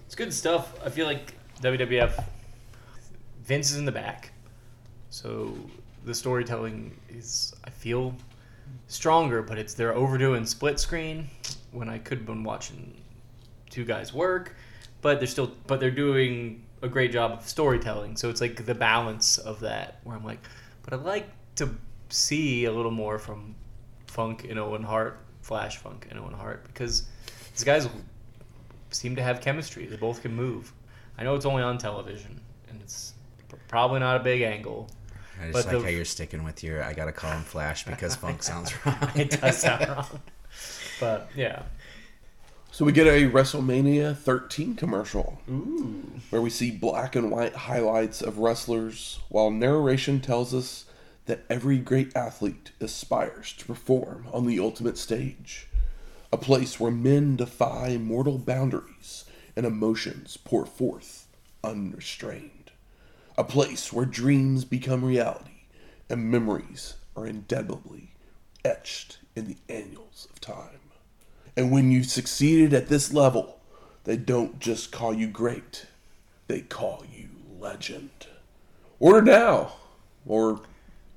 [0.06, 0.72] it's good stuff.
[0.84, 2.24] I feel like WWF,
[3.42, 4.30] Vince is in the back,
[5.10, 5.54] so
[6.04, 8.14] the storytelling is I feel
[8.86, 11.28] stronger, but it's they're overdoing split screen
[11.72, 12.94] when I could have been watching
[13.68, 14.54] two guys work,
[15.02, 18.16] but they're still but they're doing a great job of storytelling.
[18.16, 20.40] So it's like the balance of that where I'm like,
[20.84, 21.74] but I'd like to
[22.08, 23.54] see a little more from
[24.06, 27.06] Funk and Owen Hart, Flash Funk and Owen Hart because
[27.52, 27.88] these guys
[28.90, 29.86] seem to have chemistry.
[29.86, 30.72] They both can move.
[31.18, 33.14] I know it's only on television, and it's
[33.68, 34.88] probably not a big angle.
[35.40, 37.84] I just But like the- how you're sticking with your I gotta call him Flash
[37.84, 39.10] because Funk sounds wrong.
[39.16, 40.20] It does sound wrong,
[41.00, 41.62] but yeah.
[42.70, 46.10] So we get a WrestleMania 13 commercial Ooh.
[46.30, 50.84] where we see black and white highlights of wrestlers while narration tells us
[51.26, 55.68] that every great athlete aspires to perform on the ultimate stage,
[56.32, 59.24] a place where men defy mortal boundaries
[59.56, 61.26] and emotions pour forth
[61.62, 62.72] unrestrained,
[63.38, 65.50] a place where dreams become reality
[66.10, 68.10] and memories are indelibly
[68.64, 70.80] etched in the annals of time.
[71.56, 73.60] And when you've succeeded at this level,
[74.04, 75.86] they don't just call you great,
[76.48, 78.10] they call you legend.
[78.98, 79.72] Order now,
[80.26, 80.60] or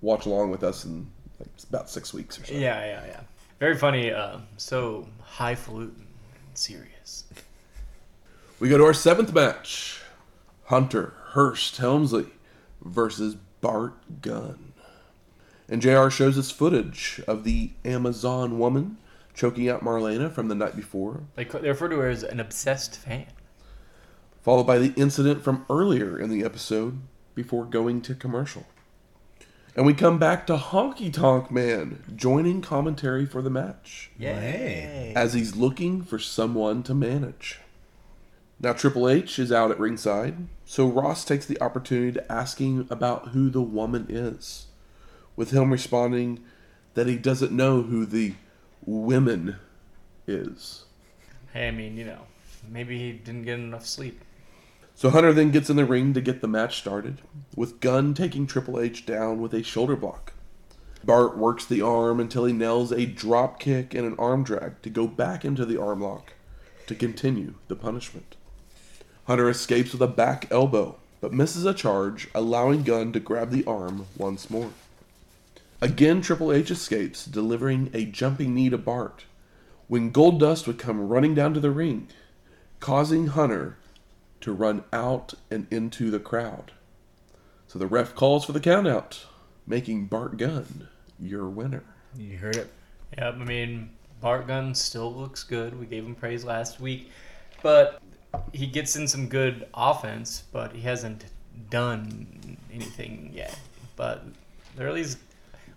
[0.01, 1.07] watch along with us in
[1.39, 2.53] like about six weeks or so.
[2.53, 3.19] Yeah, yeah, yeah.
[3.59, 4.11] Very funny.
[4.11, 6.05] Uh, so highfalutin,
[6.47, 7.25] and serious.
[8.59, 10.01] We go to our seventh match
[10.65, 12.27] Hunter Hearst Helmsley
[12.83, 14.73] versus Bart Gunn.
[15.69, 18.97] And JR shows us footage of the Amazon woman
[19.33, 22.95] choking out Marlena from the night before, They they refer to her as an obsessed
[22.95, 23.27] fan.
[24.41, 26.99] followed by the incident from earlier in the episode
[27.35, 28.65] before going to commercial.
[29.77, 35.13] And we come back to Honky Tonk Man joining commentary for the match Hey.
[35.15, 37.59] as he's looking for someone to manage.
[38.59, 42.87] Now, Triple H is out at ringside, so Ross takes the opportunity to ask him
[42.89, 44.65] about who the woman is,
[45.35, 46.43] with him responding
[46.95, 48.33] that he doesn't know who the
[48.83, 49.57] women
[50.25, 50.85] is.
[51.53, 52.21] Hey, I mean, you know,
[52.67, 54.23] maybe he didn't get enough sleep.
[54.97, 57.21] So Hunter then gets in the ring to get the match started,
[57.55, 60.33] with Gunn taking Triple H down with a shoulder block.
[61.03, 64.89] Bart works the arm until he nails a drop kick and an arm drag to
[64.89, 66.33] go back into the arm lock
[66.87, 68.37] to continue the punishment.
[69.27, 73.65] Hunter escapes with a back elbow, but misses a charge, allowing Gunn to grab the
[73.65, 74.71] arm once more.
[75.79, 79.25] Again, Triple H escapes, delivering a jumping knee to Bart,
[79.87, 82.07] when Goldust would come running down to the ring,
[82.79, 83.77] causing Hunter
[84.41, 86.71] to run out and into the crowd.
[87.67, 89.25] So the ref calls for the countout,
[89.65, 90.87] making Bart Gunn
[91.19, 91.83] your winner.
[92.17, 92.71] You heard it.
[93.17, 93.89] Yep, I mean,
[94.21, 95.77] Bart Gunn still looks good.
[95.79, 97.11] We gave him praise last week,
[97.61, 98.01] but
[98.53, 101.25] he gets in some good offense, but he hasn't
[101.69, 103.57] done anything yet.
[103.95, 104.23] But
[104.75, 105.17] they're at least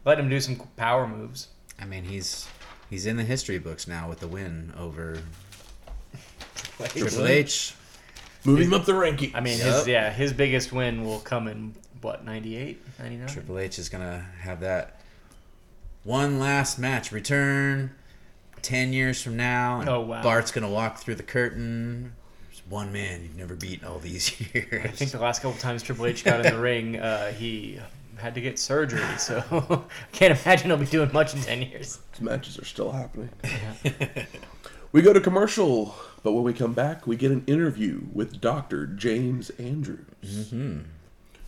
[0.04, 1.48] let him do some power moves.
[1.80, 2.46] I mean, he's
[2.88, 5.18] he's in the history books now with the win over
[6.78, 7.74] Triple H.
[8.44, 9.34] Moving him up the ranking.
[9.34, 9.66] I mean, Yep.
[9.66, 13.28] his yeah, his biggest win will come in what 98, 99?
[13.28, 15.00] Triple H is gonna have that
[16.04, 17.90] one last match return
[18.62, 19.80] ten years from now.
[19.80, 20.22] and Oh, wow.
[20.22, 22.12] Bart's gonna walk through the curtain,
[22.48, 24.84] There's one man you've never beaten all these years.
[24.84, 27.78] I think the last couple times Triple H got in the ring, uh, he
[28.16, 29.80] had to get surgery, so I
[30.12, 31.98] can't imagine he'll be doing much in ten years.
[32.12, 33.30] These matches are still happening.
[34.92, 38.86] We go to commercial, but when we come back, we get an interview with Dr.
[38.86, 40.80] James Andrews, mm-hmm.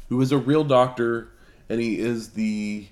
[0.08, 1.28] who is a real doctor,
[1.68, 2.86] and he is the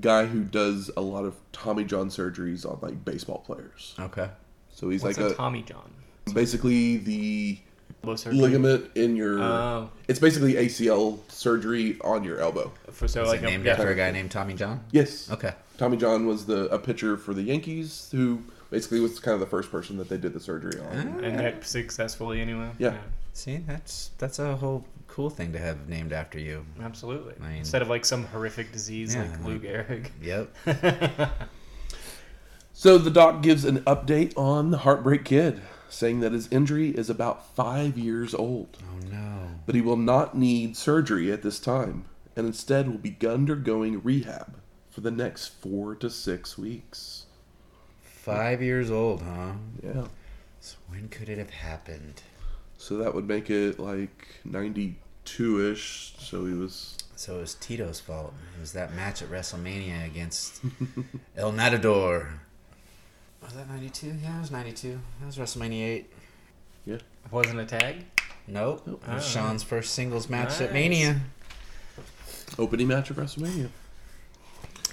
[0.00, 3.94] guy who does a lot of Tommy John surgeries on like baseball players.
[3.98, 4.30] okay.
[4.70, 5.88] So he's What's like a a Tommy John?
[6.32, 7.58] basically the
[8.02, 9.40] ligament in your.
[9.40, 9.90] Oh.
[10.08, 12.72] It's basically ACL surgery on your elbow.
[12.90, 13.72] For, so Is like it a- named yeah.
[13.72, 14.82] after a guy named Tommy John?
[14.90, 15.30] Yes.
[15.30, 15.52] Okay.
[15.78, 18.42] Tommy John was the a pitcher for the Yankees who
[18.74, 21.16] basically was kind of the first person that they did the surgery on.
[21.20, 21.24] Ah.
[21.24, 22.70] and that successfully anyway.
[22.78, 22.96] Yeah.
[23.32, 26.64] See, that's that's a whole cool thing to have named after you.
[26.82, 27.34] absolutely.
[27.40, 30.10] I mean- Instead of like some horrific disease Yeah, like Lou Gehrig.
[30.22, 30.54] Yep.
[32.76, 37.08] So the doc gives an update on the Heartbreak Kid, saying that his injury is
[37.08, 39.48] about five years old, Oh no.
[39.64, 42.04] but he will not need surgery at this time,
[42.34, 44.56] and instead will be undergoing rehab
[44.90, 47.23] for the next four to six weeks.
[48.24, 49.52] Five years old, huh?
[49.82, 50.06] Yeah.
[50.60, 52.22] So when could it have happened?
[52.78, 56.14] So that would make it like 92 ish.
[56.18, 56.96] So he was.
[57.16, 58.32] So it was Tito's fault.
[58.56, 60.62] It was that match at WrestleMania against
[61.36, 62.40] El Matador.
[63.42, 64.14] Was that 92?
[64.22, 64.98] Yeah, it was 92.
[65.20, 66.06] That was WrestleMania
[66.86, 67.00] 8.
[67.30, 68.06] Wasn't a tag?
[68.46, 68.82] Nope.
[68.86, 69.16] It was ah.
[69.16, 69.20] Oh.
[69.20, 71.20] Shawn's first singles match at Mania.
[72.58, 73.68] Opening match of WrestleMania.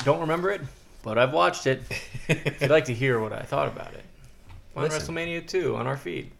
[0.03, 0.61] Don't remember it,
[1.03, 1.81] but I've watched it.
[2.27, 4.03] if you'd like to hear what I thought about it,
[4.75, 5.15] on Listen.
[5.15, 6.31] WrestleMania 2 on our feed.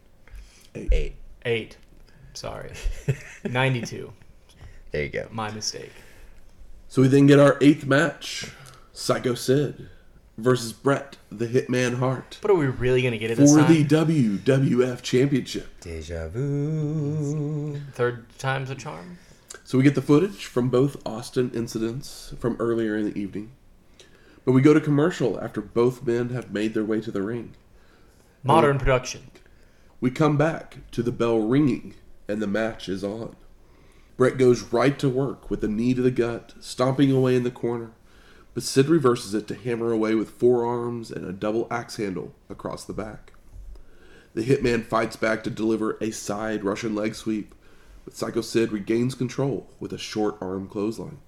[0.74, 1.14] Eight.
[1.44, 1.76] Eight.
[2.34, 2.72] Sorry.
[3.48, 4.12] 92.
[4.90, 5.28] There you go.
[5.30, 5.92] My mistake.
[6.88, 8.50] So we then get our eighth match
[8.92, 9.88] Sycho Sid
[10.38, 13.60] versus Bret the Hitman Hart But are we really going to get it this for
[13.60, 13.72] time?
[13.72, 15.68] the WWF Championship.
[15.80, 17.80] Deja vu.
[17.92, 19.18] Third time's a charm?
[19.64, 23.52] So we get the footage from both Austin incidents from earlier in the evening.
[24.44, 27.54] But we go to commercial after both men have made their way to the ring.
[28.42, 29.30] Modern production.
[30.00, 31.94] We come back to the bell ringing
[32.26, 33.36] and the match is on.
[34.16, 37.50] Bret goes right to work with a knee to the gut, stomping away in the
[37.50, 37.92] corner.
[38.54, 42.84] But Sid reverses it to hammer away with forearms and a double axe handle across
[42.84, 43.32] the back.
[44.34, 47.54] The hitman fights back to deliver a side Russian leg sweep,
[48.04, 51.18] but Sycho Sid regains control with a short arm clothesline.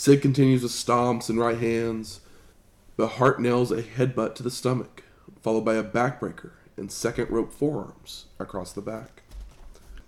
[0.00, 2.20] Sid continues with stomps and right hands,
[2.96, 5.02] but Hart nails a headbutt to the stomach,
[5.42, 9.24] followed by a backbreaker and second rope forearms across the back.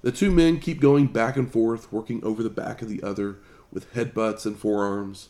[0.00, 3.36] The two men keep going back and forth, working over the back of the other
[3.70, 5.28] with headbutts and forearms,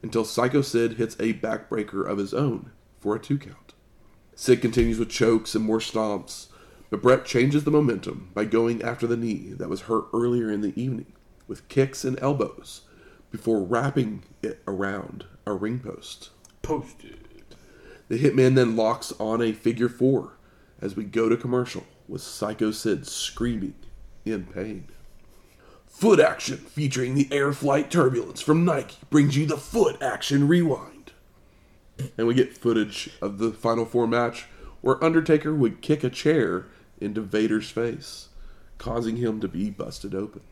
[0.00, 3.74] until Sycho Sid hits a backbreaker of his own for a two count.
[4.36, 6.46] Sid continues with chokes and more stomps,
[6.88, 10.60] but Bret changes the momentum by going after the knee that was hurt earlier in
[10.60, 11.14] the evening
[11.48, 12.82] with kicks and elbows
[13.34, 16.30] before wrapping it around a ring post.
[16.62, 17.18] Posted.
[18.06, 20.34] The hitman then locks on a figure four
[20.80, 23.74] as we go to commercial with Sycho Sid screaming
[24.24, 24.86] in pain.
[25.88, 31.10] Foot action featuring the air flight turbulence from Nike brings you the foot action rewind.
[32.16, 34.46] And we get footage of the final four match
[34.80, 36.66] where Undertaker would kick a chair
[37.00, 38.28] into Vader's face,
[38.78, 40.42] causing him to be busted open.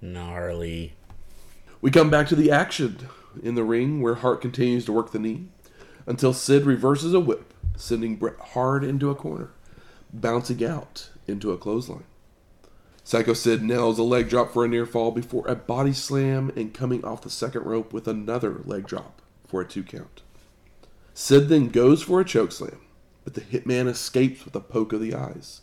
[0.00, 0.94] Gnarly.
[1.86, 2.98] We come back to the action
[3.44, 5.46] in the ring where Hart continues to work the knee
[6.04, 9.50] until Sid reverses a whip, sending Bret hard into a corner,
[10.12, 12.02] bouncing out into a clothesline.
[13.04, 16.74] Sycho Sid nails a leg drop for a near fall before a body slam and
[16.74, 20.22] coming off the second rope with another leg drop for a two count.
[21.14, 22.80] Sid then goes for a choke slam,
[23.22, 25.60] but the hitman escapes with a poke of the eyes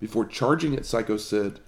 [0.00, 1.60] before charging at Sycho Sid,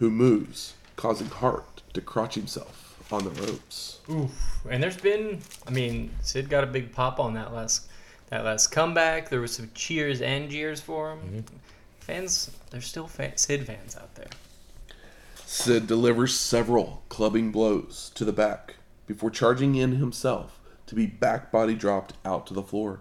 [0.00, 4.00] who moves, causing Hart to crotch himself on the ropes.
[4.10, 4.30] Oof.
[4.68, 7.88] And there's been, I mean, Sid got a big pop on that last
[8.30, 9.28] that last comeback.
[9.28, 11.18] There was some cheers and jeers for him.
[11.18, 11.56] Mm-hmm.
[12.00, 14.28] Fans, there's still fan, Sid fans out there.
[15.46, 18.76] Sid delivers several clubbing blows to the back
[19.06, 23.00] before charging in himself to be back body dropped out to the floor.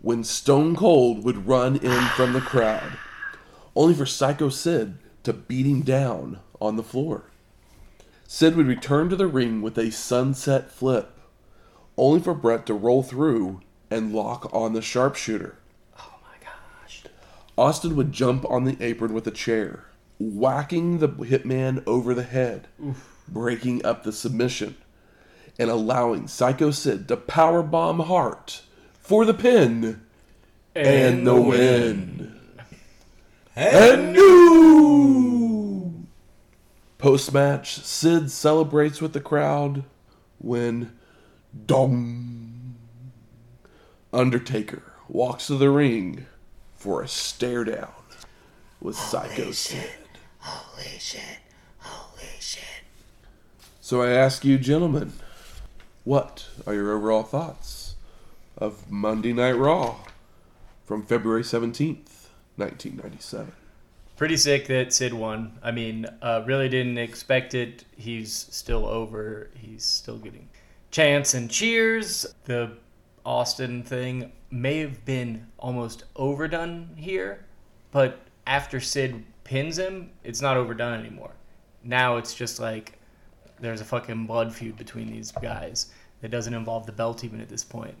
[0.00, 2.98] When Stone Cold would run in from the crowd,
[3.74, 7.27] only for Sycho Sid to beat him down on the floor.
[8.30, 11.18] Sid would return to the ring with a sunset flip,
[11.96, 15.56] only for Bret to roll through and lock on the sharpshooter.
[15.98, 17.04] Oh my gosh.
[17.56, 19.86] Austin would jump on the apron with a chair,
[20.18, 22.68] whacking the hitman over the head,
[23.26, 24.76] breaking up the submission,
[25.58, 28.60] and allowing Sycho Sid to powerbomb Hart
[29.00, 30.02] for the pin
[30.74, 32.38] and, the win.
[33.56, 34.37] And new
[36.98, 39.84] Post match, Sid celebrates with the crowd
[40.38, 40.98] when
[41.66, 42.74] Dong
[44.12, 46.26] Undertaker walks to the ring
[46.76, 47.92] for a stare down
[48.80, 49.90] with Sycho Sid.
[50.40, 51.38] Holy shit.
[51.78, 52.64] Holy shit.
[53.80, 55.12] So I ask you, gentlemen,
[56.02, 57.94] what are your overall thoughts
[58.56, 59.96] of Monday Night Raw
[60.84, 62.26] from February 17th,
[62.56, 63.52] 1997?
[64.18, 65.60] Pretty sick that Sid won.
[65.62, 67.84] I mean, uh, really didn't expect it.
[67.96, 69.48] He's still over.
[69.54, 70.48] He's still getting
[70.90, 72.26] chants and cheers.
[72.42, 72.72] The
[73.24, 77.44] Austin thing may have been almost overdone here,
[77.92, 81.36] but after Sid pins him, it's not overdone anymore.
[81.84, 82.98] Now it's just like
[83.60, 85.92] there's a fucking blood feud between these guys
[86.22, 87.94] that doesn't involve the belt even at this point.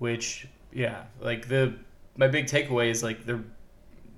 [0.00, 1.72] Which, yeah, like the
[2.18, 3.44] my big takeaway is like they're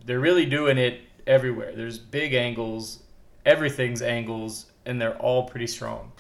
[0.04, 1.72] they're really doing it everywhere.
[1.76, 3.04] There's big angles,
[3.46, 6.10] everything's angles, and they're all pretty strong.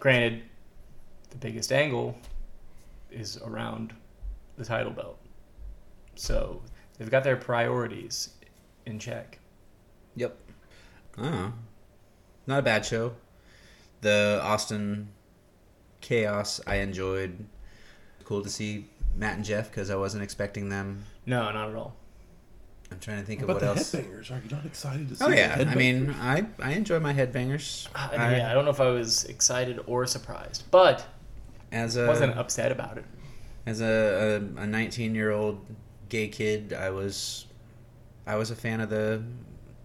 [0.00, 0.42] Granted,
[1.30, 2.16] the biggest angle
[3.10, 3.92] is around
[4.56, 5.18] the title belt.
[6.16, 6.62] So
[6.96, 8.30] they've got their priorities
[8.86, 9.38] in check.
[10.16, 10.36] Yep.
[11.18, 11.52] Oh.
[12.46, 13.12] Not a bad show.
[14.00, 15.08] The Austin
[16.00, 17.44] chaos I enjoyed.
[18.24, 21.04] Cool to see Matt and Jeff because I wasn't expecting them.
[21.26, 21.94] No, not at all.
[22.90, 24.06] I'm trying to think What of about what the else.
[24.06, 24.30] headbangers?
[24.30, 27.12] Are you not excited to see Oh the yeah, I mean, I I enjoy my
[27.14, 27.86] headbangers.
[27.94, 31.06] Uh, I- yeah, I don't know if I was excited or surprised, but
[31.70, 33.04] as I a wasn't upset about it.
[33.66, 35.64] as a, a, a 19 year old
[36.08, 37.46] gay kid, I was
[38.26, 39.22] I was a fan of the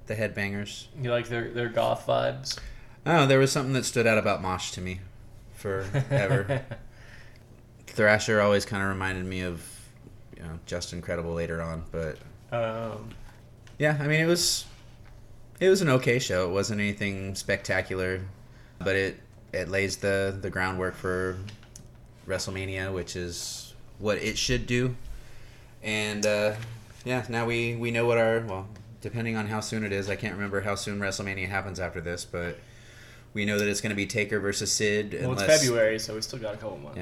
[0.07, 0.87] the headbangers.
[1.01, 2.57] You like their their goth vibes?
[3.05, 5.01] Oh, there was something that stood out about Mosh to me
[5.55, 6.63] forever.
[7.87, 9.61] Thrasher always kind of reminded me of
[10.37, 12.17] you know Justin Credible later on, but
[12.53, 13.09] um,
[13.79, 14.65] yeah, I mean it was
[15.59, 16.49] it was an okay show.
[16.49, 18.21] It wasn't anything spectacular,
[18.79, 19.19] but it
[19.51, 21.37] it lays the the groundwork for
[22.27, 24.95] WrestleMania, which is what it should do.
[25.81, 26.55] And uh,
[27.05, 28.67] yeah, now we we know what our well,
[29.01, 30.09] depending on how soon it is.
[30.09, 32.57] I can't remember how soon WrestleMania happens after this, but
[33.33, 35.13] we know that it's going to be Taker versus Sid.
[35.13, 36.97] well, unless, it's February, so we still got a couple months.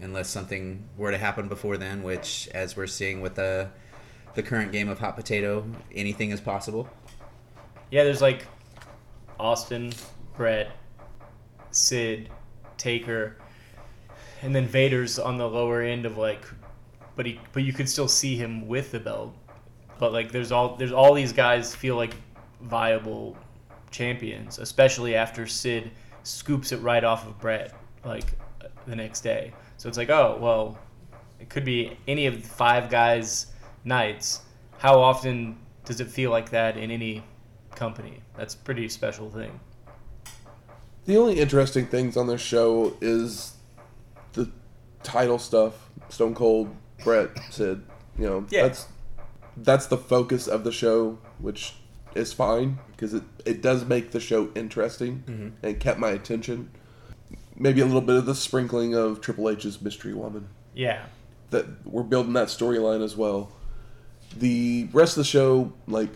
[0.00, 3.68] Yeah, unless something were to happen before then, which as we're seeing with the
[4.34, 5.64] the current game of hot potato,
[5.94, 6.88] anything is possible.
[7.90, 8.46] Yeah, there's like
[9.38, 9.92] Austin,
[10.36, 10.70] Bret,
[11.70, 12.28] Sid,
[12.76, 13.36] Taker,
[14.42, 16.44] and then Vader's on the lower end of like,
[17.16, 19.34] but he but you could still see him with the belt.
[19.98, 22.14] But like, there's all there's all these guys feel like
[22.62, 23.36] viable
[23.90, 25.90] champions, especially after Sid
[26.24, 27.74] scoops it right off of Bret
[28.04, 28.26] like
[28.86, 29.52] the next day.
[29.76, 30.78] So it's like, oh well,
[31.38, 33.46] it could be any of the five guys'
[33.84, 34.40] nights.
[34.78, 37.22] How often does it feel like that in any
[37.74, 38.20] company?
[38.36, 39.60] That's a pretty special thing.
[41.06, 43.54] The only interesting things on this show is
[44.32, 44.50] the
[45.02, 45.90] title stuff.
[46.08, 47.82] Stone Cold, Bret, Sid.
[48.18, 48.62] You know, Yeah.
[48.64, 48.86] that's
[49.56, 51.74] that's the focus of the show, which
[52.14, 55.48] is fine because it, it does make the show interesting mm-hmm.
[55.66, 56.70] and kept my attention.
[57.56, 60.48] Maybe a little bit of the sprinkling of Triple H's mystery woman.
[60.74, 61.04] Yeah.
[61.50, 63.52] that we're building that storyline as well.
[64.38, 66.10] The rest of the show, like,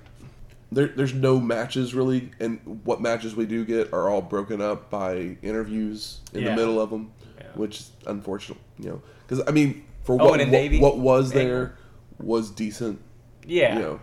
[0.73, 4.91] there, there's no matches really, and what matches we do get are all broken up
[4.91, 6.51] by interviews in Yeah.
[6.51, 7.47] the middle of them, Yeah.
[7.55, 9.03] which is unfortunate, you know.
[9.27, 11.45] Because I mean, for Oh, what and what, what was Angle.
[11.49, 11.75] there
[12.19, 13.01] was decent,
[13.47, 13.75] Yeah.
[13.77, 14.01] you know.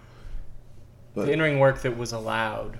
[1.14, 2.78] But the in-ring work that was allowed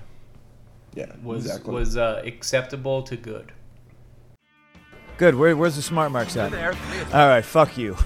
[0.94, 1.72] yeah, was exactly.
[1.74, 3.52] was uh, acceptable to good.
[5.16, 5.34] Good.
[5.34, 6.52] Where, where's the smart marks at?
[7.14, 7.44] All right.
[7.44, 7.96] Fuck you.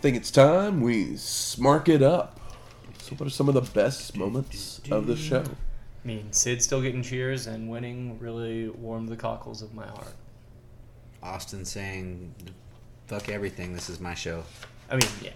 [0.00, 2.39] think it's time we smark it up.
[3.10, 5.42] So, what are some of the best moments of the show?
[5.42, 10.14] I mean, Sid still getting cheers and winning really warmed the cockles of my heart.
[11.20, 12.32] Austin saying,
[13.08, 13.74] "Fuck everything.
[13.74, 14.44] This is my show."
[14.88, 15.30] I mean, yeah.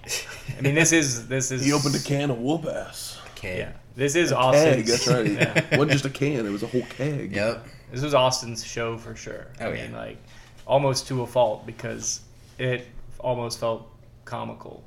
[0.56, 3.18] I mean, this is this is He opened a can of whoop ass.
[3.32, 3.58] Okay.
[3.58, 4.90] Yeah, this is Keg, Austin's.
[4.90, 5.26] that's right.
[5.32, 5.58] Yeah.
[5.72, 7.32] It wasn't just a can; it was a whole keg.
[7.32, 7.66] Yep.
[7.90, 9.48] This was Austin's show for sure.
[9.60, 9.98] Oh, I mean, yeah.
[9.98, 10.18] like
[10.64, 12.20] almost to a fault because
[12.56, 12.86] it
[13.18, 13.90] almost felt
[14.24, 14.84] comical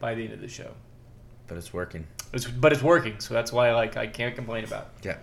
[0.00, 0.72] by the end of the show.
[1.46, 2.06] But it's working.
[2.32, 5.06] It's, but it's working, so that's why like I can't complain about it.
[5.06, 5.16] Yeah.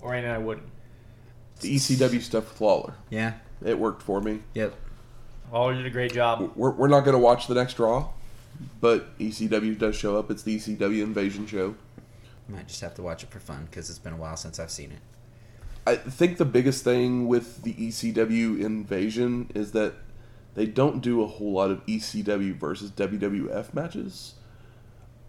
[0.00, 0.66] Or and I wouldn't.
[1.60, 2.94] The ECW stuff with Lawler.
[3.10, 3.34] Yeah.
[3.64, 4.40] It worked for me.
[4.54, 4.74] Yep.
[5.52, 6.52] Lawler did a great job.
[6.56, 8.08] We're, we're not going to watch the next Raw,
[8.80, 10.30] but ECW does show up.
[10.30, 11.76] It's the ECW Invasion show.
[12.48, 14.70] Might just have to watch it for fun because it's been a while since I've
[14.70, 14.98] seen it.
[15.86, 19.94] I think the biggest thing with the ECW Invasion is that
[20.54, 24.34] they don't do a whole lot of ECW versus WWF matches.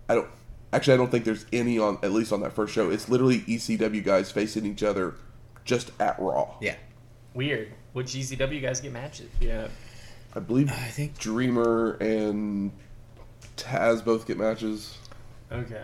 [0.09, 0.27] I don't.
[0.71, 2.89] Actually, I don't think there's any on at least on that first show.
[2.89, 5.15] It's literally ECW guys facing each other
[5.65, 6.55] just at Raw.
[6.61, 6.75] Yeah.
[7.33, 7.71] Weird.
[7.93, 9.29] Which ECW guys get matches?
[9.39, 9.67] Yeah.
[10.35, 12.71] I believe I think Dreamer and
[13.55, 14.97] Taz both get matches.
[15.51, 15.81] Okay.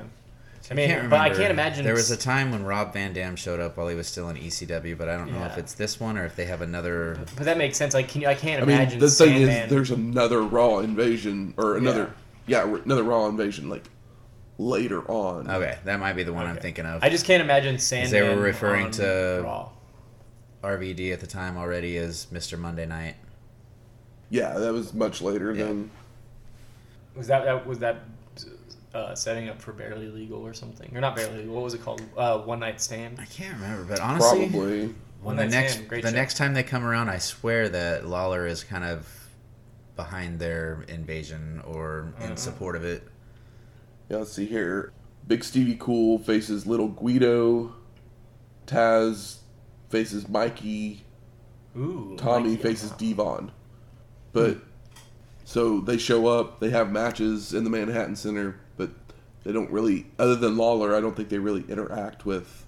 [0.70, 1.84] I I mean, can't but I can't imagine.
[1.84, 4.38] There was a time when Rob Van Dam showed up while he was still in
[4.38, 7.17] ECW, but I don't know if it's this one or if they have another.
[7.36, 7.93] But that makes sense.
[7.95, 8.28] Like, can you?
[8.28, 8.99] I can't I mean, imagine.
[8.99, 12.13] the thing Sandman- is, there's another Raw invasion or another,
[12.45, 13.84] yeah, another Raw invasion like
[14.64, 15.49] later on.
[15.49, 17.01] Okay, that might be the one I'm thinking of.
[17.03, 18.12] I just can't imagine Sandman.
[18.12, 19.70] they were referring on to- Raw.
[20.62, 22.60] RVD at the time already as Mr.
[22.60, 23.16] Monday Night.
[24.30, 25.66] Yeah, that was much later Yeah.
[25.66, 25.89] than.
[27.16, 28.01] Was that, that was that
[28.93, 30.91] uh, setting up for Barely Legal or something?
[30.95, 31.55] Or not Barely Legal?
[31.55, 32.01] What was it called?
[32.18, 33.18] Uh, One Night Stand.
[33.22, 34.80] I can't remember, but honestly, Probably.
[34.88, 36.16] when One the Night next Stand, great the show.
[36.16, 39.07] next time they come around, I swear that Lawler is kind of
[39.95, 42.36] behind their invasion or in Uh-uh.
[42.36, 43.07] support of it.
[44.10, 44.91] Yeah, let's see here.
[45.28, 47.76] Big Stevie Cool faces Little Guido.
[48.66, 49.38] Taz
[49.89, 51.03] faces Mikey.
[51.78, 52.16] Ooh.
[52.18, 52.97] Tommy Mikey, faces wow.
[52.97, 53.51] Devon.
[54.34, 54.57] But
[55.45, 58.89] so they show up, they have matches in the Manhattan Center, but
[59.43, 62.66] they don't really other than Lawler, I don't think they really interact with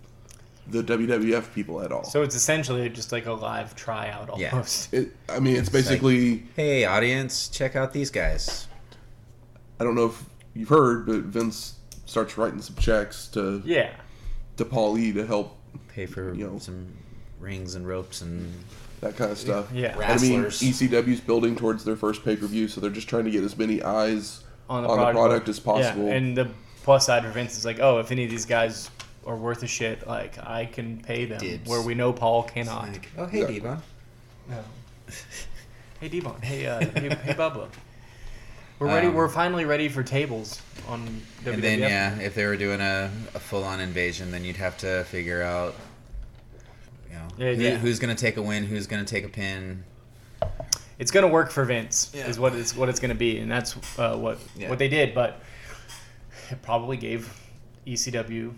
[0.67, 2.03] the WWF people at all.
[2.03, 4.51] So it's essentially just like a live tryout Yeah.
[4.51, 4.93] almost.
[4.93, 8.67] it, I mean, it's basically Hey, audience, check out these guys.
[9.79, 10.23] I don't know if
[10.53, 11.75] you've heard, but Vince
[12.05, 13.91] starts writing some checks to Yeah.
[14.57, 16.59] to Paul E to help Pay for You know.
[16.59, 16.87] some
[17.39, 18.53] rings and ropes and
[19.01, 19.67] that kind of stuff.
[19.73, 19.93] Yeah.
[19.93, 20.61] And I mean, Wrestlers.
[20.61, 23.57] ECW's building towards their first pay per view, so they're just trying to get as
[23.57, 26.05] many eyes On the on product, the product as possible.
[26.07, 26.13] Yeah.
[26.13, 26.49] And the
[26.83, 28.89] plus side for Vince is like, oh, if any of these guys
[29.25, 31.39] are worth a shit, like I can pay them.
[31.39, 31.69] Dibs.
[31.69, 32.89] Where we know Paul cannot.
[32.89, 33.59] like, oh hey Exactly.
[33.59, 33.81] Devon.
[34.49, 34.63] No.
[35.99, 36.41] hey Devon.
[36.41, 37.69] Hey uh, hey, hey Bubba.
[38.81, 39.05] We're ready.
[39.05, 41.05] Um, we're finally ready for tables on
[41.43, 41.53] WWF.
[41.53, 44.75] And then yeah, if they were doing a, a full on invasion, then you'd have
[44.79, 45.75] to figure out
[47.07, 47.77] you know Yeah, who, yeah.
[47.77, 49.83] who's gonna take a win, who's gonna take a pin.
[50.97, 52.11] it's gonna work for Vince.
[52.11, 52.25] Yeah.
[52.25, 55.13] Is what it's what it's gonna be, and that's uh, what what they did.
[55.13, 55.41] But
[56.49, 57.31] it probably gave
[57.85, 58.51] ECW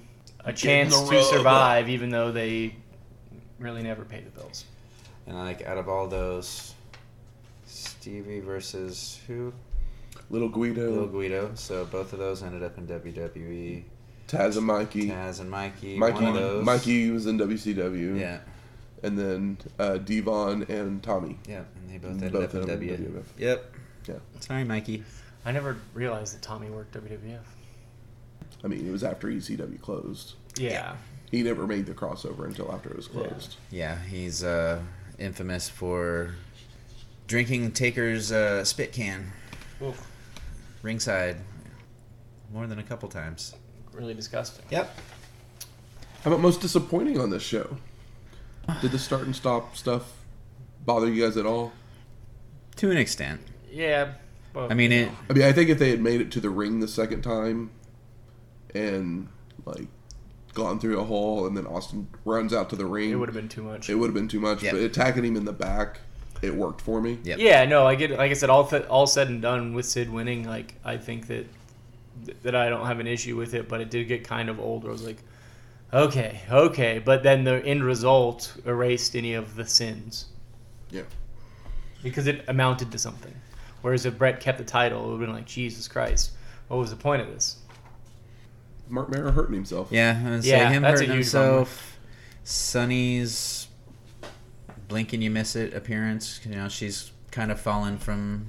[0.46, 2.78] a chance to survive, even though they
[3.60, 4.64] really never paid the bills.
[5.28, 6.76] And like out of all those,
[7.66, 9.52] Stevie versus who?
[10.34, 11.52] Little Guido, Little Guido.
[11.54, 13.84] So both of those ended up in WWE.
[14.28, 15.10] Taz and Mikey.
[15.10, 15.96] Taz and Mikey.
[15.98, 16.66] Mikey, one of those.
[16.66, 18.20] Mikey was in WCW.
[18.20, 18.40] Yeah,
[19.04, 21.38] And then uh, Devon and Tommy.
[21.48, 23.12] yeah, and they both ended Both up in ended W.
[23.20, 23.26] WWF.
[23.38, 23.76] Yep.
[24.08, 24.16] Yeah.
[24.40, 25.04] Sorry, Mikey.
[25.46, 27.40] I never realized that Tommy worked WWF.
[28.64, 30.34] I mean, it was after ECW closed.
[30.58, 30.70] Yeah.
[30.72, 30.96] Yeah.
[31.30, 33.28] He never made the crossover until after it was Yeah.
[33.28, 33.56] closed.
[33.70, 34.80] Yeah, he's uh,
[35.20, 36.36] infamous for
[37.28, 39.32] drinking Taker's uh, spit can
[39.82, 40.08] Oof,
[40.94, 41.38] ringside
[42.54, 43.56] more than a couple times.
[43.94, 44.64] really disgusting.
[44.70, 44.96] Yep.
[46.24, 47.78] How about most disappointing on this show?
[48.82, 50.14] Did the start and stop stuff
[50.86, 51.72] bother you guys at all?
[52.78, 53.42] To an extent.
[53.72, 54.14] Yeah.
[54.54, 55.10] Well, I mean, it.
[55.30, 57.72] I mean, I think if they had made it to the ring the second time
[58.74, 59.28] and,
[59.66, 59.88] like,
[60.54, 63.36] gone through a hole and then Austin runs out to the ring, It would have
[63.36, 63.90] been too much.
[63.90, 64.62] it would have been too much.
[64.64, 64.72] Yeah.
[64.72, 66.00] But attacking him in the back,
[66.44, 67.20] it worked for me.
[67.24, 67.40] Yep.
[67.40, 68.12] Yeah, no, I get.
[68.12, 71.28] Like I said, all th- all said and done with Sid winning, like I think
[71.28, 71.46] that
[72.44, 74.84] that I don't have an issue with it, but it did get kind of old.
[74.84, 75.18] Where I was like,
[75.94, 80.26] okay, okay, but then the end result erased any of the sins
[80.92, 81.04] Yeah.
[82.04, 83.34] because it amounted to something.
[83.82, 86.32] Whereas if Bret kept the title, it would have been like, Jesus Christ,
[86.68, 87.58] what was the point of this?
[88.88, 89.90] Marc Mero hurting himself.
[89.92, 92.00] Yeah, I would Yeah, say him that's a hurting huge himself.
[92.44, 93.63] Sunny's
[94.94, 96.40] blink and you miss it appearance.
[96.46, 98.46] You know, she's kind of fallen from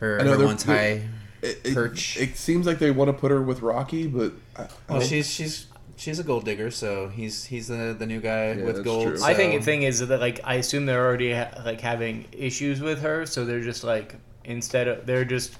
[0.00, 1.02] her I know, they're- high.
[1.40, 2.16] It, it, Perch.
[2.16, 5.04] it seems like they want to put her with Rocky, but I, I Well, don't-
[5.08, 8.74] she's she's she's a gold digger, so he's he's the the new guy Yeah, with
[8.76, 9.04] that's gold.
[9.06, 9.22] true.
[9.22, 12.80] I think the thing is that like I assume they're already ha- like having issues
[12.80, 15.56] with her, so they're just like instead of they're just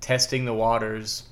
[0.00, 1.24] testing the waters,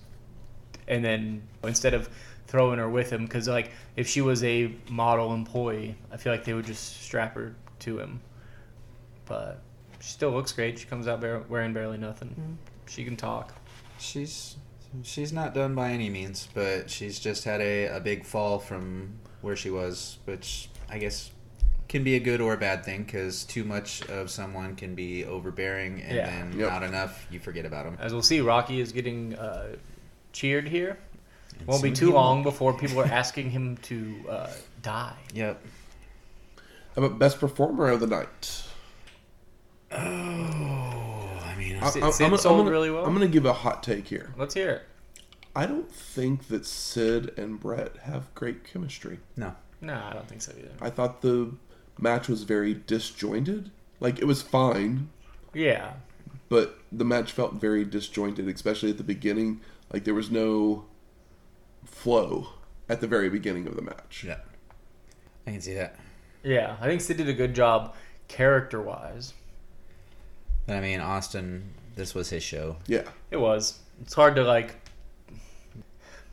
[0.89, 2.09] and then instead of
[2.49, 6.45] throwing her with him, because like if she was a model employee, I feel like
[6.45, 8.20] they would just strap her to him.
[9.26, 9.61] But
[10.01, 10.78] she still looks great.
[10.78, 12.59] She comes out bar- wearing barely nothing.
[12.87, 13.55] She can talk.
[13.99, 14.57] she's
[15.03, 19.12] she's not done by any means, but she's just had a, a big fall from
[19.41, 21.31] where she was, which I guess
[21.89, 25.24] can be a good or a bad thing because too much of someone can be
[25.24, 26.26] overbearing, and Yeah.
[26.26, 26.68] then Yep.
[26.68, 27.97] not enough, you forget about them.
[28.01, 29.76] As we'll see, Rocky is getting uh,
[30.33, 30.99] cheered here.
[31.61, 34.51] It Won't be too long before people are asking him to uh,
[34.83, 35.14] die.
[35.35, 35.62] Yep.
[36.97, 38.64] How about best performer of the night?
[39.93, 43.05] Oh, I mean, I- Sid- I'm- Sid I'm gonna- sold I'm gonna- really well.
[43.05, 44.32] I'm going to give a hot take here.
[44.36, 44.82] Let's hear it.
[45.55, 49.18] I don't think that Sid and Bret have great chemistry.
[49.36, 49.55] No.
[49.80, 50.70] No, I don't think so either.
[50.80, 51.53] I thought the
[51.99, 53.70] match was very disjointed.
[53.99, 55.09] Like it was fine,
[55.53, 55.95] Yeah,
[56.49, 59.61] but the match felt very disjointed, especially at the beginning.
[59.93, 60.84] Like there was no
[61.84, 62.49] flow
[62.88, 64.24] at the very beginning of the match.
[64.26, 64.38] Yeah.
[65.47, 65.97] I can see that.
[66.43, 66.76] Yeah.
[66.80, 67.95] I think Sid did a good job
[68.28, 69.34] character wise.
[70.66, 72.76] But I mean, Austin, this was his show.
[72.86, 73.05] Yeah.
[73.30, 73.78] It was.
[74.01, 74.74] It's hard to like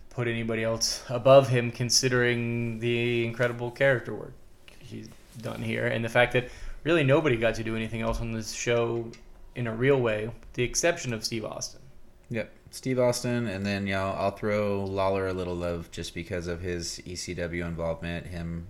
[0.09, 4.33] put anybody else above him, considering the incredible character work
[4.79, 5.09] he's
[5.41, 6.49] done here, and the fact that
[6.83, 9.11] really nobody got to do anything else on this show
[9.55, 11.81] in a real way, with the exception of Steve Austin.
[12.29, 12.51] Yep.
[12.71, 16.61] Steve Austin, and then, you know, I'll throw Lawler a little love just because of
[16.61, 18.67] his ECW involvement, him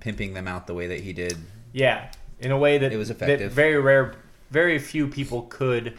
[0.00, 1.36] pimping them out the way that he did.
[1.72, 3.52] Yeah, in a way that It was that effective.
[3.52, 4.14] very rare,
[4.50, 5.98] very few people could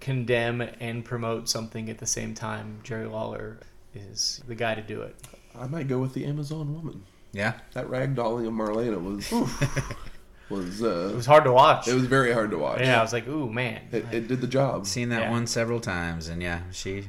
[0.00, 2.80] condemn and promote something at the same time.
[2.82, 3.58] Jerry Lawler
[3.94, 5.16] is the guy to do it.
[5.58, 7.02] I might go with the Amazon woman.
[7.32, 7.54] Yeah.
[7.74, 9.30] That ragdolling of Marlena was
[10.50, 11.86] was It uh, was hard to watch.
[11.88, 12.80] it was very hard to watch.
[12.80, 13.82] yeah, I was like, ooh man.
[13.92, 14.86] It, it did the job.
[14.86, 15.30] Seen that Yeah.
[15.30, 17.04] one several times, and yeah, she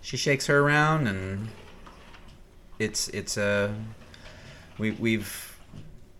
[0.00, 1.48] she shakes her around, and
[2.78, 3.72] it's it's uh,
[4.78, 5.48] we we've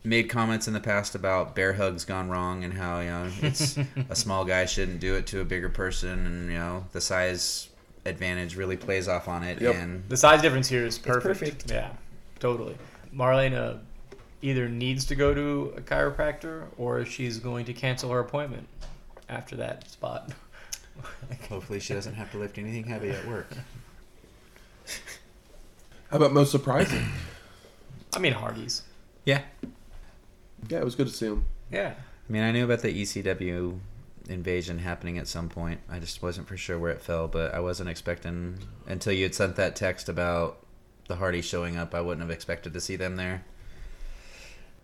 [0.05, 3.79] made comments in the past about bear hugs gone wrong and how you know it's
[4.11, 7.69] a small guy shouldn't do it to a bigger person, and you know the size
[8.05, 9.75] advantage really plays off on it, Yep.
[9.77, 11.39] and The size difference here is perfect.
[11.41, 11.71] perfect.
[11.71, 11.91] Yeah,
[12.41, 12.77] totally.
[13.15, 13.79] Marlena
[14.43, 18.67] either needs to go to a chiropractor or she's going to cancel her appointment
[19.29, 20.33] after that spot.
[21.49, 23.49] hopefully she doesn't have to lift anything heavy at work.
[26.11, 27.05] How about most surprising?
[28.15, 28.83] I mean, Hardy's.
[29.25, 29.43] Yeah,
[30.69, 31.47] yeah, it was good to see him.
[31.71, 31.95] Yeah.
[31.97, 33.79] I mean, I knew about the ECW
[34.29, 35.81] invasion happening at some point.
[35.89, 39.35] I just wasn't for sure where it fell, but I wasn't expecting until you had
[39.35, 40.59] sent that text about
[41.09, 41.95] the Hardy showing up.
[41.95, 43.45] I wouldn't have expected to see them there.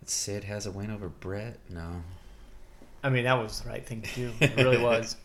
[0.05, 1.59] Sid has a win over Bret.
[1.69, 2.03] No,
[3.03, 4.31] I mean, that was the right thing to do.
[4.39, 5.15] It really was.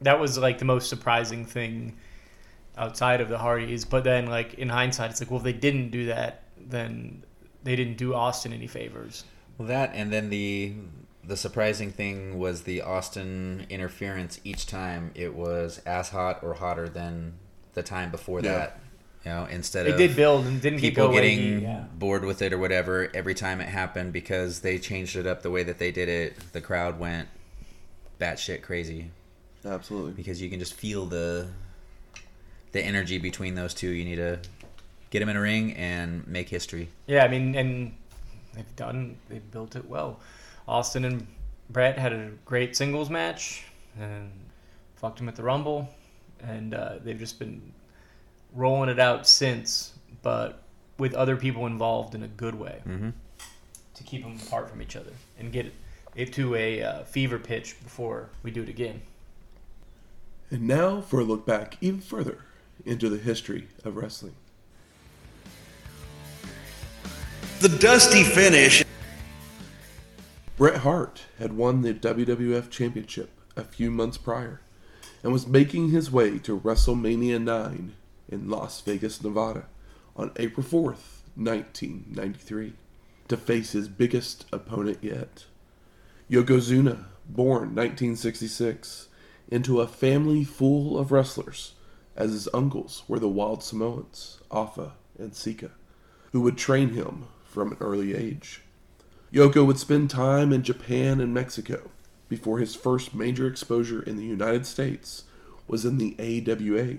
[0.00, 1.96] That was like the most surprising thing
[2.76, 3.84] outside of the Hardys.
[3.84, 7.22] But then, like in hindsight, it's like, well, if they didn't do that, then
[7.62, 9.24] they didn't do Austin any favors.
[9.58, 10.74] well that and then the
[11.26, 14.38] the surprising thing was the Austin interference.
[14.44, 17.34] Each time it was as hot or hotter than
[17.72, 18.52] the time before Yeah.
[18.58, 18.80] that.
[19.24, 21.14] You know, instead It of did build and didn't people going.
[21.22, 21.84] getting yeah.
[21.94, 25.50] bored with it or whatever every time it happened because they changed it up the
[25.50, 26.52] way that they did it.
[26.52, 27.28] The crowd went
[28.20, 29.10] batshit crazy
[29.64, 30.12] Absolutely.
[30.12, 31.48] because you can just feel the
[32.72, 33.88] the energy between those two.
[33.90, 34.40] You need to
[35.14, 36.88] get them in a ring and make history.
[37.06, 37.94] Yeah, I mean, and
[38.52, 40.18] they've done, they've built it well.
[40.66, 41.24] Austin and
[41.70, 43.62] Bret had a great singles match
[43.96, 44.28] and
[44.96, 45.88] fucked him at the Rumble,
[46.40, 47.62] and uh, they've just been
[48.54, 49.92] rolling it out since,
[50.22, 50.64] but
[50.98, 53.10] with other people involved in a good way Mm-hmm.
[53.94, 55.72] to keep them apart from each other and get
[56.16, 59.00] it to a uh, fever pitch before we do it again.
[60.50, 62.38] And now for a look back even further
[62.84, 64.34] into the history of wrestling.
[67.64, 68.84] The dusty finish.
[70.58, 74.60] Bret Hart had won the WWF Championship a few months prior
[75.22, 77.94] and was making his way to WrestleMania 9
[78.28, 79.64] in Las Vegas, Nevada
[80.14, 82.74] on April 4th, 1993
[83.28, 85.46] to face his biggest opponent yet.
[86.30, 89.08] Yokozuna, born 1966,
[89.50, 91.72] into a family full of wrestlers,
[92.14, 95.70] as his uncles were the Wild Samoans, Afa and Sika,
[96.32, 97.24] who would train him
[97.54, 98.62] from an early age.
[99.32, 101.90] Yoko would spend time in Japan and Mexico
[102.28, 105.22] before his first major exposure in the United States
[105.68, 106.98] was in the AWA,